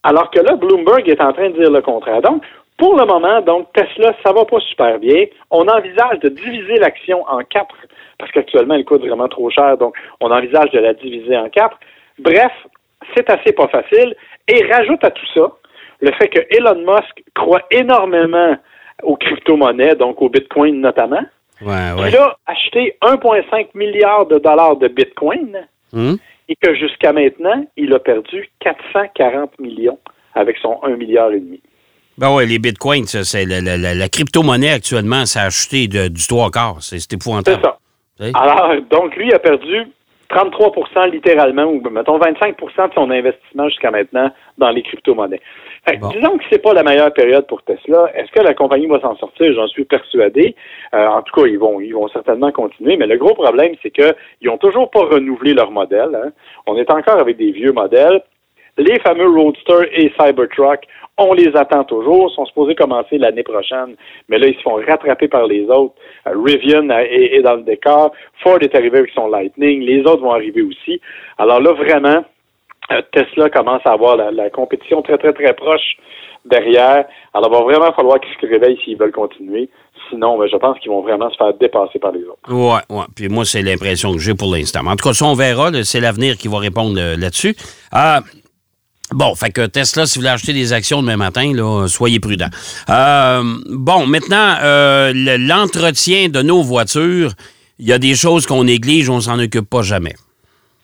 Alors 0.04 0.30
que 0.30 0.38
là, 0.38 0.54
Bloomberg 0.54 1.08
est 1.08 1.20
en 1.20 1.32
train 1.32 1.50
de 1.50 1.58
dire 1.58 1.70
le 1.70 1.82
contraire. 1.82 2.22
Donc, 2.22 2.42
pour 2.76 2.96
le 2.96 3.04
moment, 3.06 3.40
donc, 3.40 3.72
Tesla, 3.72 4.14
ça 4.24 4.32
va 4.32 4.44
pas 4.44 4.60
super 4.60 4.98
bien. 4.98 5.24
On 5.50 5.66
envisage 5.66 6.18
de 6.20 6.28
diviser 6.28 6.76
l'action 6.76 7.24
en 7.28 7.38
quatre, 7.44 7.74
parce 8.18 8.30
qu'actuellement, 8.32 8.74
elle 8.74 8.84
coûte 8.84 9.06
vraiment 9.06 9.28
trop 9.28 9.50
cher, 9.50 9.76
donc 9.78 9.94
on 10.20 10.30
envisage 10.30 10.70
de 10.70 10.78
la 10.78 10.94
diviser 10.94 11.36
en 11.36 11.48
quatre. 11.48 11.78
Bref, 12.18 12.52
c'est 13.14 13.28
assez 13.30 13.52
pas 13.52 13.68
facile. 13.68 14.14
Et 14.48 14.64
rajoute 14.72 15.02
à 15.04 15.10
tout 15.10 15.26
ça 15.34 15.52
le 16.00 16.12
fait 16.12 16.28
que 16.28 16.40
Elon 16.50 16.84
Musk 16.86 17.24
croit 17.34 17.62
énormément 17.70 18.56
aux 19.02 19.16
crypto-monnaies, 19.16 19.94
donc 19.96 20.20
au 20.22 20.28
Bitcoin 20.28 20.80
notamment. 20.80 21.24
Ouais, 21.62 21.92
ouais. 21.98 22.08
Il 22.10 22.16
a 22.16 22.36
acheté 22.46 22.96
1,5 23.02 23.68
milliard 23.74 24.26
de 24.26 24.38
dollars 24.38 24.76
de 24.76 24.88
Bitcoin. 24.88 25.66
Hum? 25.94 26.18
et 26.48 26.56
que 26.56 26.74
jusqu'à 26.74 27.12
maintenant, 27.12 27.64
il 27.76 27.92
a 27.94 27.98
perdu 27.98 28.48
440 28.60 29.58
millions 29.58 29.98
avec 30.34 30.56
son 30.58 30.78
1 30.82 30.96
milliard 30.96 31.32
et 31.32 31.40
demi. 31.40 31.60
Ben 32.18 32.34
oui, 32.34 32.46
les 32.46 32.58
bitcoins, 32.58 33.06
c'est 33.06 33.44
la, 33.44 34.08
crypto-monnaie 34.08 34.72
actuellement, 34.72 35.26
ça 35.26 35.42
a 35.42 35.46
acheté 35.46 35.86
de, 35.86 36.08
du 36.08 36.26
trois 36.26 36.50
quarts. 36.50 36.78
C'est 36.80 37.12
épouvantable. 37.12 37.60
C'est 38.18 38.32
ça. 38.32 38.38
Alors, 38.40 38.74
donc, 38.90 39.14
lui 39.16 39.32
a 39.34 39.38
perdu 39.38 39.86
33% 40.30 41.10
littéralement, 41.10 41.64
ou 41.64 41.80
mettons 41.90 42.18
25% 42.18 42.88
de 42.88 42.94
son 42.94 43.10
investissement 43.10 43.68
jusqu'à 43.68 43.90
maintenant 43.90 44.30
dans 44.58 44.70
les 44.70 44.82
crypto-monnaies. 44.82 45.40
Disons 45.86 46.38
que 46.38 46.44
c'est 46.50 46.62
pas 46.62 46.72
la 46.72 46.82
meilleure 46.82 47.12
période 47.12 47.46
pour 47.46 47.62
Tesla. 47.62 48.10
Est-ce 48.14 48.32
que 48.32 48.42
la 48.42 48.54
compagnie 48.54 48.86
va 48.86 49.00
s'en 49.00 49.14
sortir? 49.16 49.52
J'en 49.54 49.68
suis 49.68 49.84
persuadé. 49.84 50.56
Euh, 50.94 51.06
en 51.06 51.22
tout 51.22 51.40
cas, 51.40 51.46
ils 51.46 51.58
vont, 51.58 51.80
ils 51.80 51.92
vont 51.92 52.08
certainement 52.08 52.50
continuer. 52.50 52.96
Mais 52.96 53.06
le 53.06 53.18
gros 53.18 53.34
problème, 53.34 53.74
c'est 53.82 53.92
qu'ils 53.92 54.14
n'ont 54.42 54.58
toujours 54.58 54.90
pas 54.90 55.04
renouvelé 55.04 55.54
leur 55.54 55.70
modèle. 55.70 56.14
Hein. 56.14 56.32
On 56.66 56.76
est 56.76 56.90
encore 56.90 57.20
avec 57.20 57.36
des 57.36 57.52
vieux 57.52 57.72
modèles. 57.72 58.20
Les 58.78 58.98
fameux 59.00 59.28
Roadster 59.28 59.88
et 59.92 60.12
Cybertruck, 60.18 60.86
on 61.18 61.32
les 61.32 61.56
attend 61.56 61.84
toujours, 61.84 62.30
sont 62.32 62.44
supposés 62.44 62.74
commencer 62.74 63.16
l'année 63.16 63.42
prochaine, 63.42 63.96
mais 64.28 64.38
là, 64.38 64.48
ils 64.48 64.56
se 64.56 64.60
font 64.60 64.74
rattraper 64.86 65.28
par 65.28 65.46
les 65.46 65.64
autres. 65.64 65.94
Euh, 66.26 66.32
Rivian 66.44 66.88
est, 66.90 67.40
dans 67.42 67.54
le 67.54 67.62
décor, 67.62 68.12
Ford 68.42 68.58
est 68.60 68.74
arrivé 68.74 68.98
avec 68.98 69.10
son 69.14 69.28
Lightning, 69.28 69.80
les 69.80 70.00
autres 70.00 70.22
vont 70.22 70.32
arriver 70.32 70.60
aussi. 70.60 71.00
Alors 71.38 71.60
là, 71.60 71.72
vraiment, 71.72 72.22
euh, 72.92 73.02
Tesla 73.12 73.48
commence 73.48 73.80
à 73.86 73.92
avoir 73.92 74.16
la, 74.16 74.50
compétition 74.50 75.00
très, 75.00 75.16
très, 75.16 75.32
très 75.32 75.54
proche 75.54 75.96
derrière. 76.44 77.06
Alors, 77.34 77.50
il 77.50 77.56
va 77.56 77.62
vraiment 77.62 77.92
falloir 77.94 78.20
qu'ils 78.20 78.34
se 78.40 78.46
réveillent 78.46 78.78
s'ils 78.84 78.98
veulent 78.98 79.10
continuer. 79.10 79.68
Sinon, 80.10 80.38
ben, 80.38 80.48
je 80.52 80.56
pense 80.56 80.78
qu'ils 80.78 80.90
vont 80.90 81.00
vraiment 81.00 81.30
se 81.30 81.36
faire 81.36 81.52
dépasser 81.54 81.98
par 81.98 82.12
les 82.12 82.22
autres. 82.24 82.38
Oui, 82.48 82.78
oui. 82.90 83.04
Puis 83.16 83.28
moi, 83.28 83.44
c'est 83.44 83.62
l'impression 83.62 84.12
que 84.12 84.18
j'ai 84.18 84.34
pour 84.34 84.54
l'instant. 84.54 84.86
En 84.86 84.94
tout 84.94 85.08
cas, 85.08 85.14
ça, 85.14 85.24
on 85.24 85.34
verra. 85.34 85.70
C'est 85.82 86.00
l'avenir 86.00 86.36
qui 86.36 86.46
va 86.46 86.58
répondre 86.58 86.96
euh, 87.00 87.16
là-dessus. 87.16 87.56
Bon, 89.12 89.34
fait 89.34 89.50
que 89.50 89.66
Tesla, 89.66 90.06
si 90.06 90.18
vous 90.18 90.22
voulez 90.22 90.32
acheter 90.32 90.52
des 90.52 90.72
actions 90.72 91.02
demain 91.02 91.16
matin, 91.16 91.52
là, 91.54 91.86
soyez 91.88 92.20
prudent. 92.20 92.48
Euh, 92.88 93.42
bon, 93.70 94.06
maintenant, 94.06 94.54
euh, 94.62 95.12
l'entretien 95.14 96.28
de 96.28 96.42
nos 96.42 96.62
voitures, 96.62 97.30
il 97.78 97.88
y 97.88 97.92
a 97.92 97.98
des 97.98 98.14
choses 98.14 98.46
qu'on 98.46 98.64
néglige, 98.64 99.10
on 99.10 99.20
s'en 99.20 99.38
occupe 99.38 99.68
pas 99.68 99.82
jamais. 99.82 100.14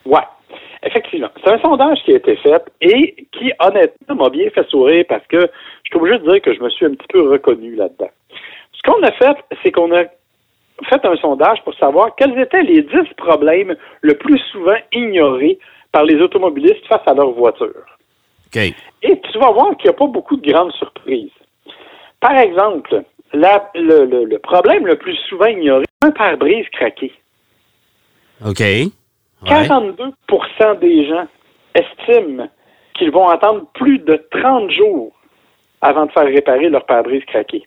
Oui, 0.04 0.20
effectivement. 0.82 1.28
C'est 1.44 1.52
un 1.52 1.58
sondage 1.60 1.98
qui 2.04 2.12
a 2.12 2.16
été 2.16 2.36
fait 2.36 2.62
et 2.80 3.26
qui, 3.32 3.52
honnêtement, 3.60 4.16
m'a 4.16 4.30
bien 4.30 4.50
fait 4.50 4.68
sourire 4.68 5.04
parce 5.08 5.26
que 5.28 5.40
je 5.84 5.90
suis 5.90 5.96
obligé 5.96 6.18
de 6.18 6.30
dire 6.30 6.42
que 6.42 6.54
je 6.54 6.60
me 6.60 6.70
suis 6.70 6.86
un 6.86 6.90
petit 6.90 7.08
peu 7.08 7.30
reconnu 7.30 7.74
là-dedans. 7.74 8.10
Ce 8.72 8.90
qu'on 8.90 9.02
a 9.02 9.12
fait, 9.12 9.36
c'est 9.62 9.70
qu'on 9.70 9.94
a 9.94 10.04
fait 10.88 11.04
un 11.04 11.16
sondage 11.16 11.62
pour 11.64 11.74
savoir 11.74 12.14
quels 12.16 12.38
étaient 12.38 12.62
les 12.62 12.82
10 12.82 13.14
problèmes 13.16 13.76
le 14.00 14.14
plus 14.14 14.38
souvent 14.50 14.76
ignorés 14.92 15.58
par 15.92 16.04
les 16.04 16.16
automobilistes 16.16 16.86
face 16.88 17.02
à 17.06 17.14
leur 17.14 17.30
voiture. 17.30 17.84
Et 18.56 19.20
tu 19.20 19.38
vas 19.38 19.50
voir 19.50 19.76
qu'il 19.76 19.90
n'y 19.90 19.94
a 19.94 19.98
pas 19.98 20.06
beaucoup 20.06 20.36
de 20.36 20.50
grandes 20.50 20.72
surprises. 20.72 21.30
Par 22.20 22.36
exemple, 22.36 23.02
le, 23.32 24.36
problème 24.38 24.86
le 24.86 24.96
plus 24.96 25.16
souvent 25.28 25.46
ignoré, 25.46 25.84
un 26.02 26.10
pare-brise 26.10 26.66
craqué. 26.72 27.12
OK. 28.44 28.62
42% 29.44 30.78
des 30.80 31.08
gens 31.08 31.26
estiment 31.74 32.48
qu'ils 32.94 33.10
vont 33.10 33.28
attendre 33.28 33.66
plus 33.74 33.98
de 33.98 34.24
30 34.30 34.70
jours 34.70 35.12
avant 35.80 36.06
de 36.06 36.12
faire 36.12 36.26
réparer 36.26 36.68
leur 36.68 36.86
pare-brise 36.86 37.24
craqué. 37.26 37.66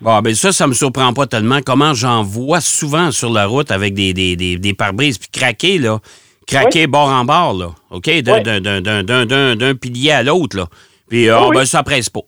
Bon, 0.00 0.20
ben 0.20 0.34
ça, 0.34 0.52
ça 0.52 0.66
me 0.66 0.74
surprend 0.74 1.12
pas 1.14 1.26
tellement. 1.26 1.60
Comment 1.64 1.94
j'en 1.94 2.22
vois 2.22 2.60
souvent 2.60 3.10
sur 3.10 3.30
la 3.30 3.46
route 3.46 3.70
avec 3.70 3.94
des, 3.94 4.12
des, 4.12 4.36
des, 4.36 4.74
pare-brises, 4.74 5.18
puis 5.18 5.28
craquer, 5.30 5.78
là. 5.78 5.98
Craquer 6.46 6.86
bord 6.86 7.08
en 7.08 7.24
bord, 7.24 7.54
là. 7.54 7.70
OK? 7.90 8.08
D'un 8.22 9.74
pilier 9.74 10.12
à 10.12 10.22
l'autre, 10.22 10.56
là. 10.56 10.66
Puis, 11.08 11.30
oh, 11.30 11.50
ben, 11.52 11.64
ça 11.64 11.82
presse 11.82 12.08
pas. 12.08 12.20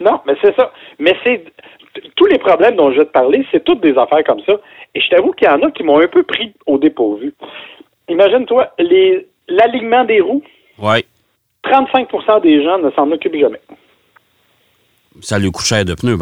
Non, 0.00 0.20
mais 0.26 0.34
c'est 0.42 0.54
ça. 0.54 0.72
Mais 0.98 1.16
c'est. 1.24 1.44
Tous 2.16 2.26
les 2.26 2.38
problèmes 2.38 2.76
dont 2.76 2.92
je 2.92 2.98
vais 2.98 3.06
te 3.06 3.12
parler, 3.12 3.46
c'est 3.50 3.64
toutes 3.64 3.80
des 3.80 3.96
affaires 3.96 4.22
comme 4.24 4.40
ça. 4.44 4.52
Et 4.94 5.00
je 5.00 5.08
t'avoue 5.08 5.32
qu'il 5.32 5.48
y 5.48 5.50
en 5.50 5.62
a 5.62 5.70
qui 5.70 5.82
m'ont 5.82 6.00
un 6.00 6.08
peu 6.08 6.22
pris 6.22 6.52
au 6.66 6.78
dépourvu. 6.78 7.34
Imagine-toi, 8.08 8.70
l'alignement 9.48 10.04
des 10.04 10.20
roues. 10.20 10.42
Oui. 10.78 11.04
35% 11.64 12.42
des 12.42 12.62
gens 12.62 12.78
ne 12.78 12.90
s'en 12.90 13.10
occupent 13.10 13.38
jamais. 13.40 13.60
Ça 15.20 15.38
lui 15.38 15.50
coûte 15.50 15.64
cher 15.64 15.84
de 15.84 15.94
pneus, 15.94 16.18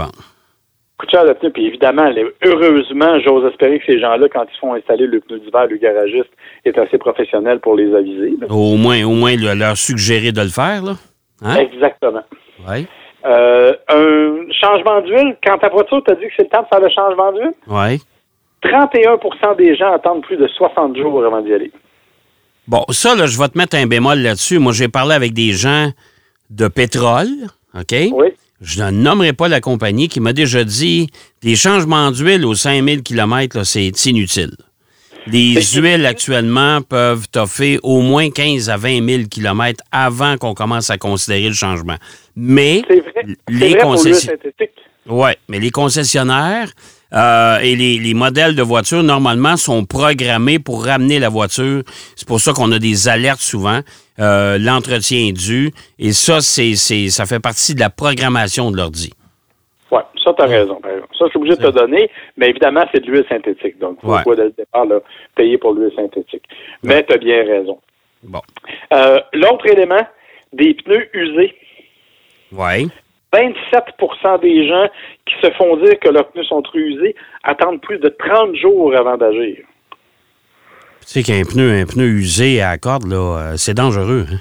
bon 0.99 1.25
de 1.25 1.49
Puis 1.51 1.67
évidemment, 1.67 2.11
heureusement, 2.45 3.19
j'ose 3.21 3.45
espérer 3.51 3.79
que 3.79 3.87
ces 3.87 4.01
gens-là, 4.01 4.29
quand 4.33 4.45
ils 4.53 4.59
font 4.59 4.75
installer 4.75 5.07
le 5.07 5.21
pneu 5.21 5.39
d'hiver, 5.39 5.67
le 5.69 5.77
garagiste 5.77 6.31
est 6.65 6.79
assez 6.79 6.99
professionnel 6.99 7.61
pour 7.61 7.75
les 7.77 7.95
aviser. 7.95 8.35
Au 8.49 8.77
moins, 8.77 9.05
au 9.05 9.13
moins 9.13 9.37
leur 9.37 9.77
suggérer 9.77 10.33
de 10.33 10.41
le 10.41 10.49
faire, 10.49 10.83
là. 10.83 10.93
Hein? 11.43 11.57
Exactement. 11.57 12.23
Oui. 12.69 12.87
Euh, 13.27 13.73
un 13.89 14.53
changement 14.53 15.01
d'huile, 15.01 15.37
quand 15.45 15.59
ta 15.59 15.69
voiture 15.69 16.03
t'a 16.05 16.15
dit 16.15 16.27
que 16.27 16.33
c'est 16.37 16.45
le 16.45 16.49
temps 16.49 16.63
de 16.63 16.69
faire 16.69 16.81
le 16.81 16.91
changement 16.91 17.33
d'huile, 17.33 17.55
oui. 17.67 18.03
31% 18.63 19.57
des 19.57 19.77
gens 19.77 19.93
attendent 19.93 20.23
plus 20.23 20.37
de 20.37 20.47
60 20.47 20.97
jours 20.97 21.25
avant 21.25 21.43
d'y 21.43 21.53
aller. 21.53 21.71
Bon, 22.67 22.83
ça, 22.91 23.15
là, 23.15 23.27
je 23.27 23.39
vais 23.39 23.49
te 23.49 23.59
mettre 23.59 23.77
un 23.77 23.87
bémol 23.87 24.19
là-dessus. 24.19 24.59
Moi, 24.59 24.73
j'ai 24.73 24.89
parlé 24.89 25.15
avec 25.15 25.35
des 25.35 25.53
gens 25.53 25.91
de 26.49 26.69
pétrole, 26.69 27.29
OK? 27.75 27.95
Oui 28.13 28.33
je 28.65 28.83
ne 28.83 28.91
nommerai 28.91 29.33
pas 29.33 29.49
la 29.49 29.61
compagnie, 29.61 30.09
qui 30.09 30.21
m'a 30.21 30.33
déjà 30.33 30.65
dit 30.65 31.09
des 31.43 31.55
changements 31.55 32.11
d'huile 32.11 32.45
aux 32.47 32.55
5000 32.55 33.03
km, 33.03 33.65
c'est 33.65 33.93
inutile. 34.07 34.57
Les 35.27 35.61
huiles 35.63 36.05
actuellement 36.05 36.83
peuvent 36.83 37.29
toffer 37.31 37.79
au 37.83 38.03
moins 38.03 38.31
15 38.31 38.69
à 38.69 38.77
20 38.77 39.09
000 39.09 39.23
km 39.31 39.83
avant 39.91 40.37
qu'on 40.37 40.55
commence 40.55 40.91
à 40.91 40.99
considérer 40.99 41.49
le 41.49 41.55
changement. 41.55 41.97
Mais 42.37 42.83
les 43.49 43.77
concessionnaires. 43.77 44.39
Oui, 45.07 45.31
mais 45.49 45.61
les 45.61 45.71
concessionnaires 45.71 46.71
euh, 47.15 47.59
et 47.63 47.77
les, 47.77 48.15
modèles 48.15 48.57
de 48.57 48.63
voitures, 48.63 49.03
normalement, 49.03 49.57
sont 49.57 49.85
programmés 49.85 50.59
pour 50.59 50.85
ramener 50.85 51.19
la 51.19 51.29
voiture. 51.29 51.83
C'est 52.17 52.27
pour 52.27 52.41
ça 52.41 52.53
qu'on 52.53 52.73
a 52.73 52.79
des 52.79 53.09
alertes 53.09 53.41
souvent. 53.41 53.81
Euh, 54.19 54.59
l'entretien 54.59 55.29
est 55.29 55.33
dû. 55.33 55.71
Et 55.99 56.13
ça, 56.13 56.41
c'est, 56.41 56.75
ça 56.75 57.27
fait 57.27 57.41
partie 57.41 57.75
de 57.75 57.81
la 57.81 57.91
programmation 57.91 58.71
de 58.71 58.77
l'ordi. 58.77 59.13
Oui, 59.91 60.01
ça, 60.25 60.33
tu 60.33 60.43
as 60.43 60.47
raison. 60.47 60.81
Ça, 60.83 61.27
je 61.27 61.31
suis 61.31 61.39
obligé 61.39 61.57
de 61.57 61.67
te 61.67 61.71
donner, 61.71 62.11
mais 62.37 62.49
évidemment, 62.51 62.85
c'est 62.93 63.01
de 63.01 63.11
l'huile 63.11 63.27
synthétique. 63.29 63.79
Donc, 63.79 63.99
il 64.03 64.21
faut, 64.25 64.35
dès 64.35 64.45
le 64.45 64.55
départ, 64.57 64.87
payer 65.37 65.59
pour 65.59 65.75
l'huile 65.75 65.93
synthétique. 65.95 66.43
Mais 66.83 67.05
tu 67.05 67.15
as 67.15 67.19
bien 67.19 67.45
raison. 67.45 67.79
Bon. 68.25 68.41
Euh, 68.93 69.21
l'autre 69.35 69.67
élément, 69.67 70.05
des 70.53 70.75
pneus 70.75 71.09
usés. 71.15 71.55
Oui. 72.53 72.89
27% 73.35 74.41
des 74.41 74.69
gens 74.69 74.87
qui 75.27 75.35
se 75.43 75.53
font 75.55 75.77
dire 75.79 75.99
que 76.01 76.09
leurs 76.09 76.29
pneus 76.29 76.45
sont 76.45 76.63
usés 76.75 77.15
attendent 77.43 77.81
plus 77.81 77.99
de 77.99 78.09
30 78.09 78.55
jours 78.57 78.95
avant 78.97 79.17
d'agir. 79.17 79.59
Tu 81.01 81.07
sais 81.07 81.23
qu'un 81.23 81.43
pneu, 81.43 81.71
un 81.71 81.85
pneu 81.85 82.07
usé 82.07 82.63
à 82.63 82.79
corde, 82.79 83.07
là, 83.07 83.17
euh, 83.17 83.55
c'est 83.57 83.75
dangereux. 83.75 84.25
Hein? 84.33 84.39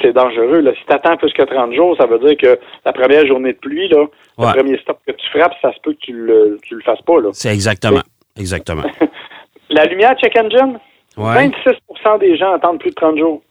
C'est 0.00 0.12
dangereux. 0.12 0.60
Là. 0.60 0.72
Si 0.78 0.86
tu 0.86 0.92
attends 0.92 1.16
plus 1.16 1.32
que 1.32 1.42
30 1.42 1.74
jours, 1.74 1.96
ça 1.96 2.06
veut 2.06 2.18
dire 2.18 2.36
que 2.36 2.58
la 2.84 2.92
première 2.92 3.26
journée 3.26 3.52
de 3.52 3.58
pluie, 3.58 3.88
là, 3.88 4.04
le 4.38 4.52
premier 4.52 4.78
stop 4.78 4.98
que 5.06 5.12
tu 5.12 5.26
frappes, 5.30 5.54
ça 5.62 5.72
se 5.72 5.80
peut 5.82 5.92
que 5.92 6.00
tu 6.00 6.12
le, 6.12 6.58
tu 6.62 6.74
le 6.74 6.82
fasses 6.82 7.02
pas. 7.02 7.14
C'est 7.32 7.52
exactement. 7.52 8.02
Exactement. 8.38 8.84
la 9.70 9.84
lumière 9.86 10.14
check 10.18 10.36
engine, 10.36 10.78
26% 11.16 12.18
des 12.20 12.36
gens 12.36 12.52
attendent 12.52 12.80
plus 12.80 12.90
de 12.90 12.96
30 12.96 13.18
jours. 13.18 13.42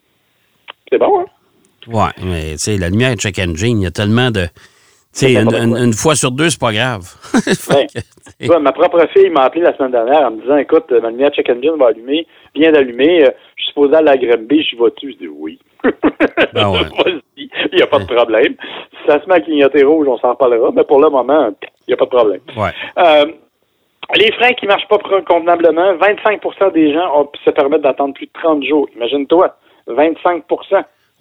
C'est 0.89 0.97
bon, 0.97 1.21
hein? 1.21 1.25
Oui, 1.87 2.25
mais 2.25 2.51
tu 2.51 2.59
sais, 2.59 2.77
la 2.77 2.89
lumière 2.89 3.15
check 3.15 3.39
engine, 3.39 3.81
il 3.81 3.83
y 3.83 3.87
a 3.87 3.91
tellement 3.91 4.31
de. 4.31 4.47
Une, 5.21 5.93
fois 5.93 6.15
sur 6.15 6.31
deux, 6.31 6.49
c'est 6.49 6.59
pas 6.59 6.73
grave. 6.73 7.03
ma 8.61 8.71
propre 8.71 9.07
fille 9.13 9.29
m'a 9.29 9.43
appelé 9.43 9.61
la 9.61 9.75
semaine 9.77 9.91
dernière 9.91 10.27
en 10.27 10.31
me 10.31 10.41
disant 10.41 10.57
Écoute, 10.57 10.91
ma 10.91 11.11
lumière 11.11 11.31
check 11.31 11.49
engine 11.49 11.77
va 11.77 11.87
allumer, 11.87 12.25
vient 12.55 12.71
d'allumer, 12.71 13.23
euh, 13.23 13.29
je 13.55 13.63
suis 13.63 13.69
supposé 13.69 13.95
aller 13.95 14.09
à 14.09 14.15
la 14.15 14.17
Granby, 14.17 14.63
je 14.63 14.75
vais-tu? 14.75 15.11
Je 15.11 15.17
dis 15.17 15.27
oui. 15.27 15.59
Ben 16.53 16.69
ouais. 16.71 16.79
il 17.37 17.49
n'y 17.73 17.81
a 17.81 17.87
pas 17.87 17.99
de 17.99 18.05
problème. 18.05 18.55
Si 18.91 19.07
ça 19.07 19.21
se 19.21 19.27
met 19.27 19.35
à 19.35 19.41
clignoter 19.41 19.83
rouge, 19.83 20.07
on 20.07 20.17
s'en 20.17 20.31
reparlera, 20.31 20.71
mais 20.73 20.83
pour 20.83 20.99
le 20.99 21.09
moment, 21.09 21.51
il 21.61 21.89
n'y 21.89 21.93
a 21.93 21.97
pas 21.97 22.05
de 22.05 22.09
problème. 22.09 22.41
Ouais. 22.55 22.71
Euh, 22.97 23.25
les 24.15 24.31
freins 24.33 24.53
qui 24.53 24.65
ne 24.65 24.71
marchent 24.71 24.87
pas 24.87 24.97
convenablement, 25.27 25.93
25% 25.95 26.73
des 26.73 26.93
gens 26.93 27.31
se 27.43 27.49
permettent 27.51 27.81
d'attendre 27.81 28.13
plus 28.13 28.27
de 28.27 28.31
30 28.33 28.63
jours. 28.63 28.87
Imagine-toi, 28.95 29.55
25 29.87 30.43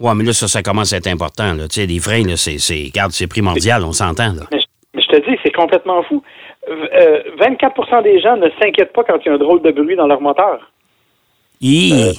oui, 0.03 0.11
mais 0.17 0.25
là, 0.25 0.33
ça, 0.33 0.49
ça 0.49 0.63
commence 0.63 0.93
à 0.93 0.97
être 0.97 1.07
important. 1.07 1.55
Là. 1.55 1.69
Tu 1.69 1.81
sais, 1.81 1.87
les 1.87 2.01
freins, 2.01 2.27
là, 2.27 2.37
c'est, 2.37 2.59
c'est, 2.59 2.91
c'est 3.11 3.27
primordial, 3.29 3.85
on 3.85 3.93
s'entend. 3.93 4.35
Là. 4.35 4.43
Mais, 4.53 4.59
je 4.95 5.07
te 5.07 5.31
dis, 5.31 5.39
c'est 5.45 5.53
complètement 5.53 6.03
fou. 6.03 6.23
24% 6.69 7.95
euh, 7.95 8.03
des 8.03 8.21
gens 8.21 8.37
ne 8.37 8.49
s'inquiètent 8.61 8.93
pas 8.93 9.05
quand 9.05 9.19
il 9.25 9.29
y 9.29 9.31
a 9.31 9.35
un 9.35 9.39
drôle 9.39 9.63
de 9.63 9.71
bruit 9.71 9.97
dans 9.97 10.09
leur 10.09 10.21
moteur. 10.21 10.71
Euh, 11.65 12.13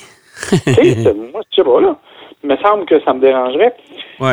moi, 1.34 1.42
je 1.52 1.56
sais 1.58 1.64
pas, 1.64 1.82
là. 1.82 1.98
Il 2.44 2.50
me 2.50 2.58
semble 2.58 2.86
que 2.86 3.02
ça 3.04 3.14
me 3.14 3.20
dérangerait. 3.20 3.74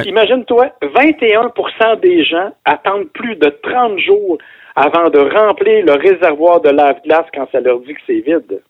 Imagine-toi, 0.07 0.67
21% 0.83 2.01
des 2.01 2.25
gens 2.25 2.51
attendent 2.65 3.09
plus 3.13 3.37
de 3.37 3.49
30 3.63 3.99
jours 3.99 4.39
avant 4.77 5.11
de 5.11 5.19
remplir 5.19 5.85
le 5.85 5.93
réservoir 5.93 6.61
de 6.61 6.71
lave-glace 6.71 7.27
quand 7.35 7.49
ça 7.53 7.61
leur 7.61 7.81
dit 7.81 7.95
que 7.95 8.01
c'est 8.07 8.21
vide. 8.21 8.63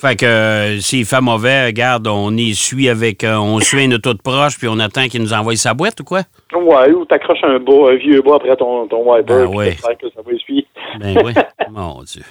Fait 0.00 0.16
que 0.16 0.24
euh, 0.24 0.78
s'il 0.78 1.04
fait 1.04 1.20
mauvais, 1.20 1.66
regarde, 1.66 2.06
on 2.06 2.30
y 2.30 2.54
suit 2.54 2.88
avec. 2.88 3.22
Euh, 3.22 3.36
on 3.36 3.60
suit 3.60 3.84
une 3.84 3.92
auto 3.92 4.14
de 4.14 4.22
proche, 4.22 4.56
puis 4.58 4.66
on 4.66 4.78
attend 4.78 5.08
qu'il 5.08 5.20
nous 5.20 5.34
envoie 5.34 5.54
sa 5.56 5.74
boîte 5.74 6.00
ou 6.00 6.04
quoi? 6.04 6.20
Ouais, 6.54 6.90
ou 6.90 7.04
t'accroches 7.04 7.44
un, 7.44 7.56
un 7.56 7.94
vieux 7.96 8.22
bois 8.22 8.36
après 8.36 8.56
ton, 8.56 8.86
ton 8.86 9.02
wiper, 9.04 9.44
ben 9.44 9.46
ouais. 9.54 9.76
que 10.00 10.08
ça 10.08 10.22
va 10.24 10.32
essuyer. 10.32 10.66
Ben 10.98 11.18
oui, 11.22 11.34
mon 11.70 12.02
Dieu. 12.04 12.22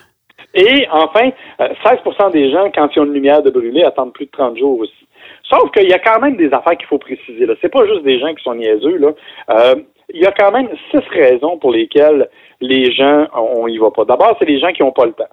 Et 0.55 0.87
enfin, 0.91 1.29
16% 1.59 1.59
euh, 1.59 2.29
des 2.31 2.51
gens, 2.51 2.71
quand 2.73 2.89
ils 2.95 3.01
ont 3.01 3.05
une 3.05 3.13
lumière 3.13 3.43
de 3.43 3.51
brûler, 3.51 3.83
attendent 3.83 4.13
plus 4.13 4.25
de 4.25 4.31
30 4.31 4.57
jours 4.57 4.79
aussi. 4.79 5.07
Sauf 5.47 5.69
qu'il 5.69 5.87
y 5.87 5.93
a 5.93 5.99
quand 5.99 6.19
même 6.19 6.37
des 6.37 6.51
affaires 6.51 6.75
qu'il 6.75 6.87
faut 6.87 6.97
préciser. 6.97 7.45
Là. 7.45 7.53
C'est 7.61 7.69
pas 7.71 7.85
juste 7.85 8.01
des 8.01 8.19
gens 8.19 8.33
qui 8.33 8.43
sont 8.43 8.55
niaiseux. 8.55 8.97
Là. 8.97 9.75
il 10.11 10.19
y 10.19 10.25
a 10.25 10.31
quand 10.31 10.51
même 10.51 10.69
six 10.89 11.07
raisons 11.11 11.59
pour 11.59 11.71
lesquelles 11.71 12.29
les 12.61 12.91
gens, 12.91 13.27
on 13.35 13.67
y 13.67 13.77
va 13.77 13.91
pas. 13.91 14.05
D'abord, 14.05 14.35
c'est 14.39 14.45
les 14.45 14.59
gens 14.59 14.71
qui 14.71 14.81
n'ont 14.81 14.91
pas 14.91 15.05
le 15.05 15.13
temps. 15.13 15.29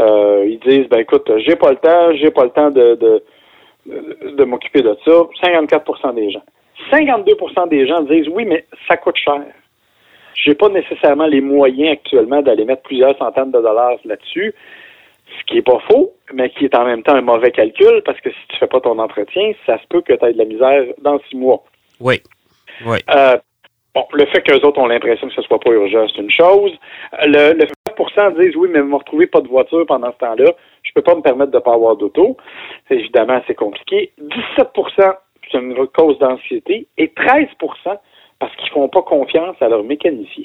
Euh, 0.00 0.44
ils 0.46 0.60
disent 0.60 0.88
ben 0.88 0.98
écoute, 0.98 1.30
j'ai 1.38 1.56
pas 1.56 1.70
le 1.70 1.76
temps, 1.76 2.14
j'ai 2.14 2.30
pas 2.30 2.44
le 2.44 2.50
temps 2.50 2.70
de, 2.70 3.22
de 3.86 4.44
m'occuper 4.44 4.82
de 4.82 4.96
ça. 5.04 5.12
54% 5.42 6.14
des 6.14 6.30
gens. 6.30 6.42
52% 6.92 7.68
des 7.68 7.86
gens 7.86 8.02
disent 8.02 8.28
oui, 8.28 8.44
mais 8.44 8.66
ça 8.88 8.96
coûte 8.96 9.16
cher. 9.16 9.42
J'ai 10.34 10.54
pas 10.54 10.68
nécessairement 10.68 11.26
les 11.26 11.40
moyens 11.40 11.92
actuellement 11.92 12.42
d'aller 12.42 12.64
mettre 12.64 12.82
plusieurs 12.82 13.16
centaines 13.18 13.50
de 13.50 13.60
dollars 13.60 13.96
là-dessus, 14.04 14.54
ce 15.38 15.44
qui 15.46 15.58
est 15.58 15.62
pas 15.62 15.78
faux, 15.90 16.12
mais 16.32 16.50
qui 16.50 16.66
est 16.66 16.74
en 16.74 16.84
même 16.84 17.02
temps 17.02 17.14
un 17.14 17.22
mauvais 17.22 17.50
calcul 17.50 18.02
parce 18.04 18.20
que 18.20 18.30
si 18.30 18.48
tu 18.48 18.56
fais 18.58 18.66
pas 18.66 18.80
ton 18.80 18.98
entretien, 18.98 19.52
ça 19.64 19.78
se 19.78 19.86
peut 19.88 20.02
que 20.02 20.12
tu 20.12 20.24
aies 20.24 20.34
de 20.34 20.38
la 20.38 20.44
misère 20.44 20.84
dans 21.00 21.18
six 21.30 21.36
mois. 21.36 21.64
Oui. 22.00 22.20
Oui. 22.84 22.98
Euh, 23.14 23.36
bon, 23.94 24.04
le 24.12 24.26
fait 24.26 24.42
qu'eux 24.42 24.60
autres 24.60 24.78
ont 24.78 24.86
l'impression 24.86 25.26
que 25.28 25.34
ce 25.34 25.42
soit 25.42 25.58
pas 25.58 25.70
urgent, 25.70 26.06
c'est 26.14 26.20
une 26.20 26.30
chose. 26.30 26.72
Le, 27.22 27.54
le 27.54 27.60
9 27.60 27.68
disent 28.38 28.56
oui, 28.56 28.68
mais 28.70 28.80
vous 28.80 28.88
me 28.88 28.96
retrouvez 28.96 29.26
pas 29.26 29.40
de 29.40 29.48
voiture 29.48 29.84
pendant 29.86 30.12
ce 30.12 30.18
temps-là, 30.18 30.52
je 30.82 30.90
peux 30.94 31.02
pas 31.02 31.14
me 31.14 31.22
permettre 31.22 31.52
de 31.52 31.58
pas 31.58 31.74
avoir 31.74 31.96
d'auto. 31.96 32.36
C'est 32.88 32.96
évidemment 32.96 33.34
assez 33.34 33.54
compliqué. 33.54 34.12
17% 34.20 35.14
c'est 35.50 35.58
une 35.58 35.74
cause 35.88 36.18
d'anxiété 36.18 36.86
et 36.98 37.06
13% 37.08 37.48
parce 38.38 38.54
qu'ils 38.56 38.70
font 38.70 38.88
pas 38.88 39.02
confiance 39.02 39.56
à 39.60 39.68
leur 39.68 39.84
mécanicien. 39.84 40.44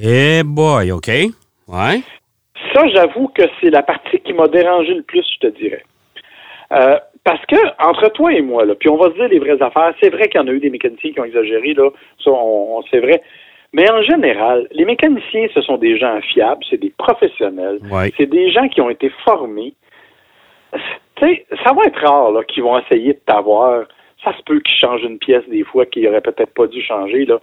Eh 0.00 0.42
boy, 0.44 0.92
OK. 0.92 1.08
Ouais. 1.08 2.00
Ça, 2.74 2.86
j'avoue 2.88 3.28
que 3.28 3.42
c'est 3.60 3.70
la 3.70 3.82
partie 3.82 4.18
qui 4.20 4.32
m'a 4.32 4.48
dérangé 4.48 4.94
le 4.94 5.02
plus, 5.02 5.24
je 5.34 5.48
te 5.48 5.58
dirais. 5.58 5.84
Euh, 6.72 6.98
parce 7.24 7.44
que, 7.46 7.56
entre 7.78 8.08
toi 8.12 8.32
et 8.32 8.42
moi, 8.42 8.64
là, 8.64 8.74
puis 8.74 8.88
on 8.88 8.96
va 8.96 9.10
se 9.10 9.14
dire 9.14 9.28
les 9.28 9.38
vraies 9.38 9.62
affaires, 9.62 9.94
c'est 10.00 10.10
vrai 10.10 10.28
qu'il 10.28 10.40
y 10.40 10.44
en 10.44 10.48
a 10.48 10.52
eu 10.52 10.60
des 10.60 10.70
mécaniciens 10.70 11.12
qui 11.12 11.20
ont 11.20 11.24
exagéré, 11.24 11.74
là, 11.74 11.90
ça, 12.22 12.30
on, 12.30 12.82
c'est 12.90 13.00
vrai. 13.00 13.22
Mais 13.72 13.90
en 13.90 14.02
général, 14.02 14.66
les 14.72 14.84
mécaniciens, 14.84 15.46
ce 15.54 15.60
sont 15.60 15.76
des 15.76 15.98
gens 15.98 16.20
fiables, 16.22 16.64
c'est 16.70 16.80
des 16.80 16.92
professionnels, 16.96 17.80
c'est 18.16 18.26
des 18.26 18.50
gens 18.50 18.68
qui 18.68 18.80
ont 18.80 18.90
été 18.90 19.10
formés. 19.24 19.74
Tu 20.72 21.26
sais, 21.26 21.46
ça 21.64 21.72
va 21.72 21.84
être 21.84 22.00
rare 22.00 22.30
là, 22.30 22.44
qu'ils 22.44 22.62
vont 22.62 22.78
essayer 22.78 23.12
de 23.12 23.20
t'avoir. 23.26 23.84
Ça 24.24 24.36
se 24.36 24.42
peut 24.42 24.60
qu'ils 24.60 24.74
changent 24.74 25.04
une 25.04 25.18
pièce 25.18 25.46
des 25.48 25.64
fois 25.64 25.86
qu'ils 25.86 26.04
n'auraient 26.04 26.20
peut-être 26.20 26.54
pas 26.54 26.66
dû 26.66 26.82
changer. 26.82 27.24
Là. 27.24 27.38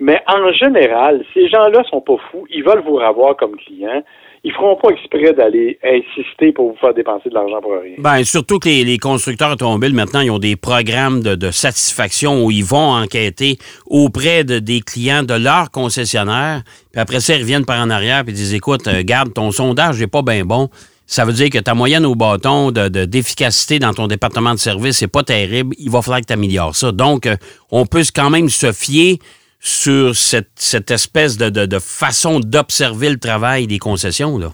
Mais 0.00 0.20
en 0.26 0.52
général, 0.52 1.24
ces 1.34 1.48
gens-là 1.48 1.82
sont 1.90 2.00
pas 2.00 2.16
fous. 2.30 2.46
Ils 2.50 2.62
veulent 2.62 2.82
vous 2.86 3.00
avoir 3.00 3.36
comme 3.36 3.56
client 3.56 4.02
ils 4.44 4.52
feront 4.52 4.76
pas 4.76 4.90
exprès 4.90 5.32
d'aller 5.32 5.78
insister 5.84 6.52
pour 6.52 6.70
vous 6.70 6.76
faire 6.78 6.94
dépenser 6.94 7.28
de 7.28 7.34
l'argent 7.34 7.60
pour 7.60 7.72
rien. 7.72 7.96
Ben, 7.98 8.22
surtout 8.24 8.58
que 8.58 8.68
les, 8.68 8.98
constructeurs 8.98 9.52
automobiles, 9.52 9.94
maintenant, 9.94 10.20
ils 10.20 10.30
ont 10.30 10.38
des 10.38 10.56
programmes 10.56 11.22
de, 11.22 11.50
satisfaction 11.50 12.44
où 12.44 12.50
ils 12.50 12.64
vont 12.64 12.92
enquêter 12.92 13.58
auprès 13.86 14.44
de, 14.44 14.58
des 14.58 14.80
clients 14.80 15.22
de 15.22 15.34
leur 15.34 15.70
concessionnaire. 15.70 16.62
Puis 16.92 17.00
après 17.00 17.20
ça, 17.20 17.34
ils 17.34 17.42
reviennent 17.42 17.64
par 17.64 17.80
en 17.80 17.90
arrière 17.90 18.22
et 18.26 18.32
disent 18.32 18.54
Écoute, 18.54 18.86
euh, 18.86 19.02
garde, 19.04 19.34
ton 19.34 19.50
sondage 19.50 19.98
n'est 20.00 20.06
pas 20.06 20.22
bien 20.22 20.44
bon. 20.44 20.68
Ça 21.06 21.24
veut 21.24 21.32
dire 21.32 21.48
que 21.48 21.58
ta 21.58 21.74
moyenne 21.74 22.04
au 22.04 22.14
bâton 22.14 22.70
d'efficacité 22.70 23.78
dans 23.78 23.94
ton 23.94 24.08
département 24.08 24.52
de 24.52 24.58
service 24.58 25.00
n'est 25.00 25.08
pas 25.08 25.22
terrible. 25.22 25.74
Il 25.78 25.90
va 25.90 26.02
falloir 26.02 26.20
que 26.20 26.26
tu 26.26 26.34
améliores 26.34 26.76
ça. 26.76 26.92
Donc, 26.92 27.26
euh, 27.26 27.36
on 27.70 27.86
peut 27.86 28.02
quand 28.14 28.28
même 28.28 28.50
se 28.50 28.72
fier 28.72 29.18
sur 29.60 30.14
cette, 30.14 30.50
cette 30.54 30.90
espèce 30.90 31.36
de, 31.36 31.50
de, 31.50 31.78
façon 31.78 32.40
d'observer 32.40 33.10
le 33.10 33.18
travail 33.18 33.66
des 33.66 33.78
concessions, 33.78 34.38
là. 34.38 34.48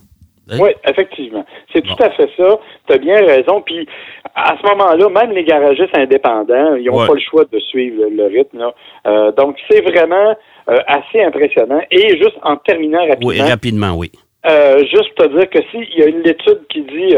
Hein? 0.51 0.59
Oui, 0.61 0.71
effectivement. 0.89 1.45
C'est 1.73 1.83
tout 1.83 2.03
à 2.03 2.11
fait 2.11 2.29
ça. 2.37 2.59
Tu 2.87 2.95
as 2.95 2.99
bien 2.99 3.17
raison. 3.17 3.63
Puis, 3.63 3.89
à 4.35 4.57
ce 4.61 4.69
moment-là, 4.69 5.09
même 5.09 5.33
les 5.33 5.45
garagistes 5.45 5.97
indépendants, 5.97 6.75
ils 6.77 6.85
n'ont 6.85 7.07
pas 7.07 7.15
le 7.15 7.21
choix 7.21 7.45
de 7.51 7.59
suivre 7.59 8.05
le, 8.11 8.27
rythme. 8.27 8.59
Là. 8.59 8.75
Euh, 9.07 9.33
donc, 9.33 9.57
c'est 9.71 9.81
vraiment 9.81 10.37
euh, 10.69 10.79
assez 10.87 11.23
impressionnant. 11.23 11.81
Et 11.91 12.17
juste 12.19 12.37
en 12.43 12.57
terminant 12.57 13.07
rapidement. 13.07 13.29
Oui, 13.29 13.41
rapidement, 13.41 13.97
oui. 13.97 14.11
Euh, 14.47 14.81
juste 14.81 15.15
pour 15.17 15.27
te 15.27 15.39
dire 15.39 15.49
que 15.49 15.61
s'il 15.71 15.99
y 15.99 16.03
a 16.03 16.07
une 16.07 16.27
étude 16.27 16.61
qui 16.69 16.83
dit 16.83 17.17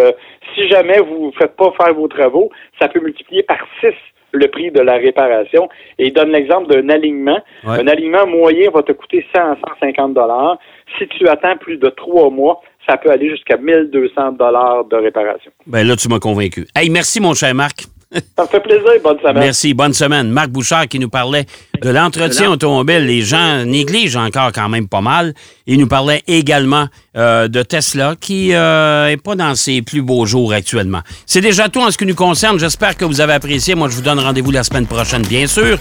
si 0.55 0.69
jamais 0.69 1.01
vous 1.01 1.27
ne 1.27 1.33
faites 1.33 1.57
pas 1.57 1.73
faire 1.81 1.93
vos 1.93 2.07
travaux, 2.07 2.51
ça 2.81 2.87
peut 2.87 3.01
multiplier 3.01 3.43
par 3.43 3.59
six 3.81 3.95
le 4.33 4.49
prix 4.49 4.71
de 4.71 4.81
la 4.81 4.95
réparation. 4.95 5.69
Et 5.99 6.09
il 6.09 6.13
donne 6.13 6.31
l'exemple 6.31 6.73
d'un 6.73 6.89
alignement. 6.89 7.39
Un 7.65 7.87
alignement 7.87 8.27
moyen 8.27 8.71
va 8.71 8.83
te 8.83 8.93
coûter 8.93 9.25
100 9.35 9.41
à 9.41 9.57
150 9.81 10.15
dollars. 10.15 10.59
Si 10.99 11.07
tu 11.09 11.29
attends 11.29 11.57
plus 11.57 11.79
de 11.79 11.89
trois 11.89 12.31
mois, 12.31 12.61
ça 12.89 12.97
peut 12.97 13.11
aller 13.11 13.31
jusqu'à 13.31 13.57
1200 13.57 14.33
dollars 14.33 14.85
de 14.85 14.97
réparation. 14.97 15.51
Ben 15.67 15.87
là, 15.87 15.97
tu 15.97 16.09
m'as 16.09 16.21
convaincu. 16.21 16.67
Hey, 16.75 16.91
merci, 16.91 17.21
mon 17.21 17.35
cher 17.35 17.55
Marc. 17.55 17.87
Ça 18.13 18.45
me 18.45 18.49
fait 18.49 18.61
plaisir. 18.61 18.87
Bonne 19.03 19.19
semaine. 19.19 19.39
Merci. 19.39 19.75
Bonne 19.75 19.93
semaine. 19.93 20.31
Marc 20.31 20.49
Bouchard 20.49 20.87
qui 20.87 20.99
nous 20.99 21.09
parlait 21.09 21.45
de 21.83 21.91
l'entretien 21.91 22.51
automobile. 22.51 23.05
Les 23.05 23.23
gens 23.23 23.65
négligent 23.65 24.17
encore 24.17 24.53
quand 24.53 24.69
même 24.69 24.87
pas 24.87 25.01
mal. 25.01 25.35
Il 25.67 25.81
nous 25.81 25.89
parlait 25.89 26.23
également 26.29 26.87
euh, 27.17 27.49
de 27.49 27.63
Tesla 27.63 28.15
qui 28.21 28.49
n'est 28.49 28.55
euh, 28.55 29.17
pas 29.17 29.35
dans 29.35 29.55
ses 29.57 29.83
plus 29.83 30.03
beaux 30.03 30.25
jours 30.25 30.53
actuellement. 30.53 31.01
C'est 31.27 31.41
déjà 31.41 31.69
tout 31.69 31.81
en 31.81 31.91
ce 31.91 31.99
qui 31.99 32.07
nous 32.07 32.15
concerne. 32.15 32.59
J'espère 32.61 32.97
que 32.97 33.05
vous 33.05 33.21
avez 33.21 33.33
apprécié. 33.33 33.75
Moi, 33.75 33.89
je 33.89 33.97
vous 33.97 34.03
donne 34.03 34.21
rendez-vous 34.21 34.53
la 34.53 34.63
semaine 34.63 34.87
prochaine, 34.87 35.23
bien 35.23 35.49
sûr. 35.49 35.77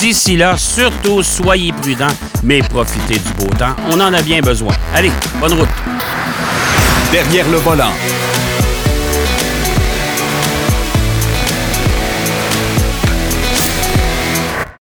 D'ici 0.00 0.36
là, 0.36 0.56
surtout, 0.56 1.22
soyez 1.22 1.72
prudents, 1.72 2.06
mais 2.42 2.60
profitez 2.60 3.20
du 3.20 3.32
beau 3.38 3.54
temps. 3.56 3.76
On 3.90 4.00
en 4.00 4.12
a 4.12 4.22
bien 4.22 4.40
besoin. 4.40 4.74
Allez, 4.94 5.12
bonne 5.40 5.52
route. 5.52 5.68
Derrière 7.12 7.48
le 7.48 7.58
volant. 7.58 7.92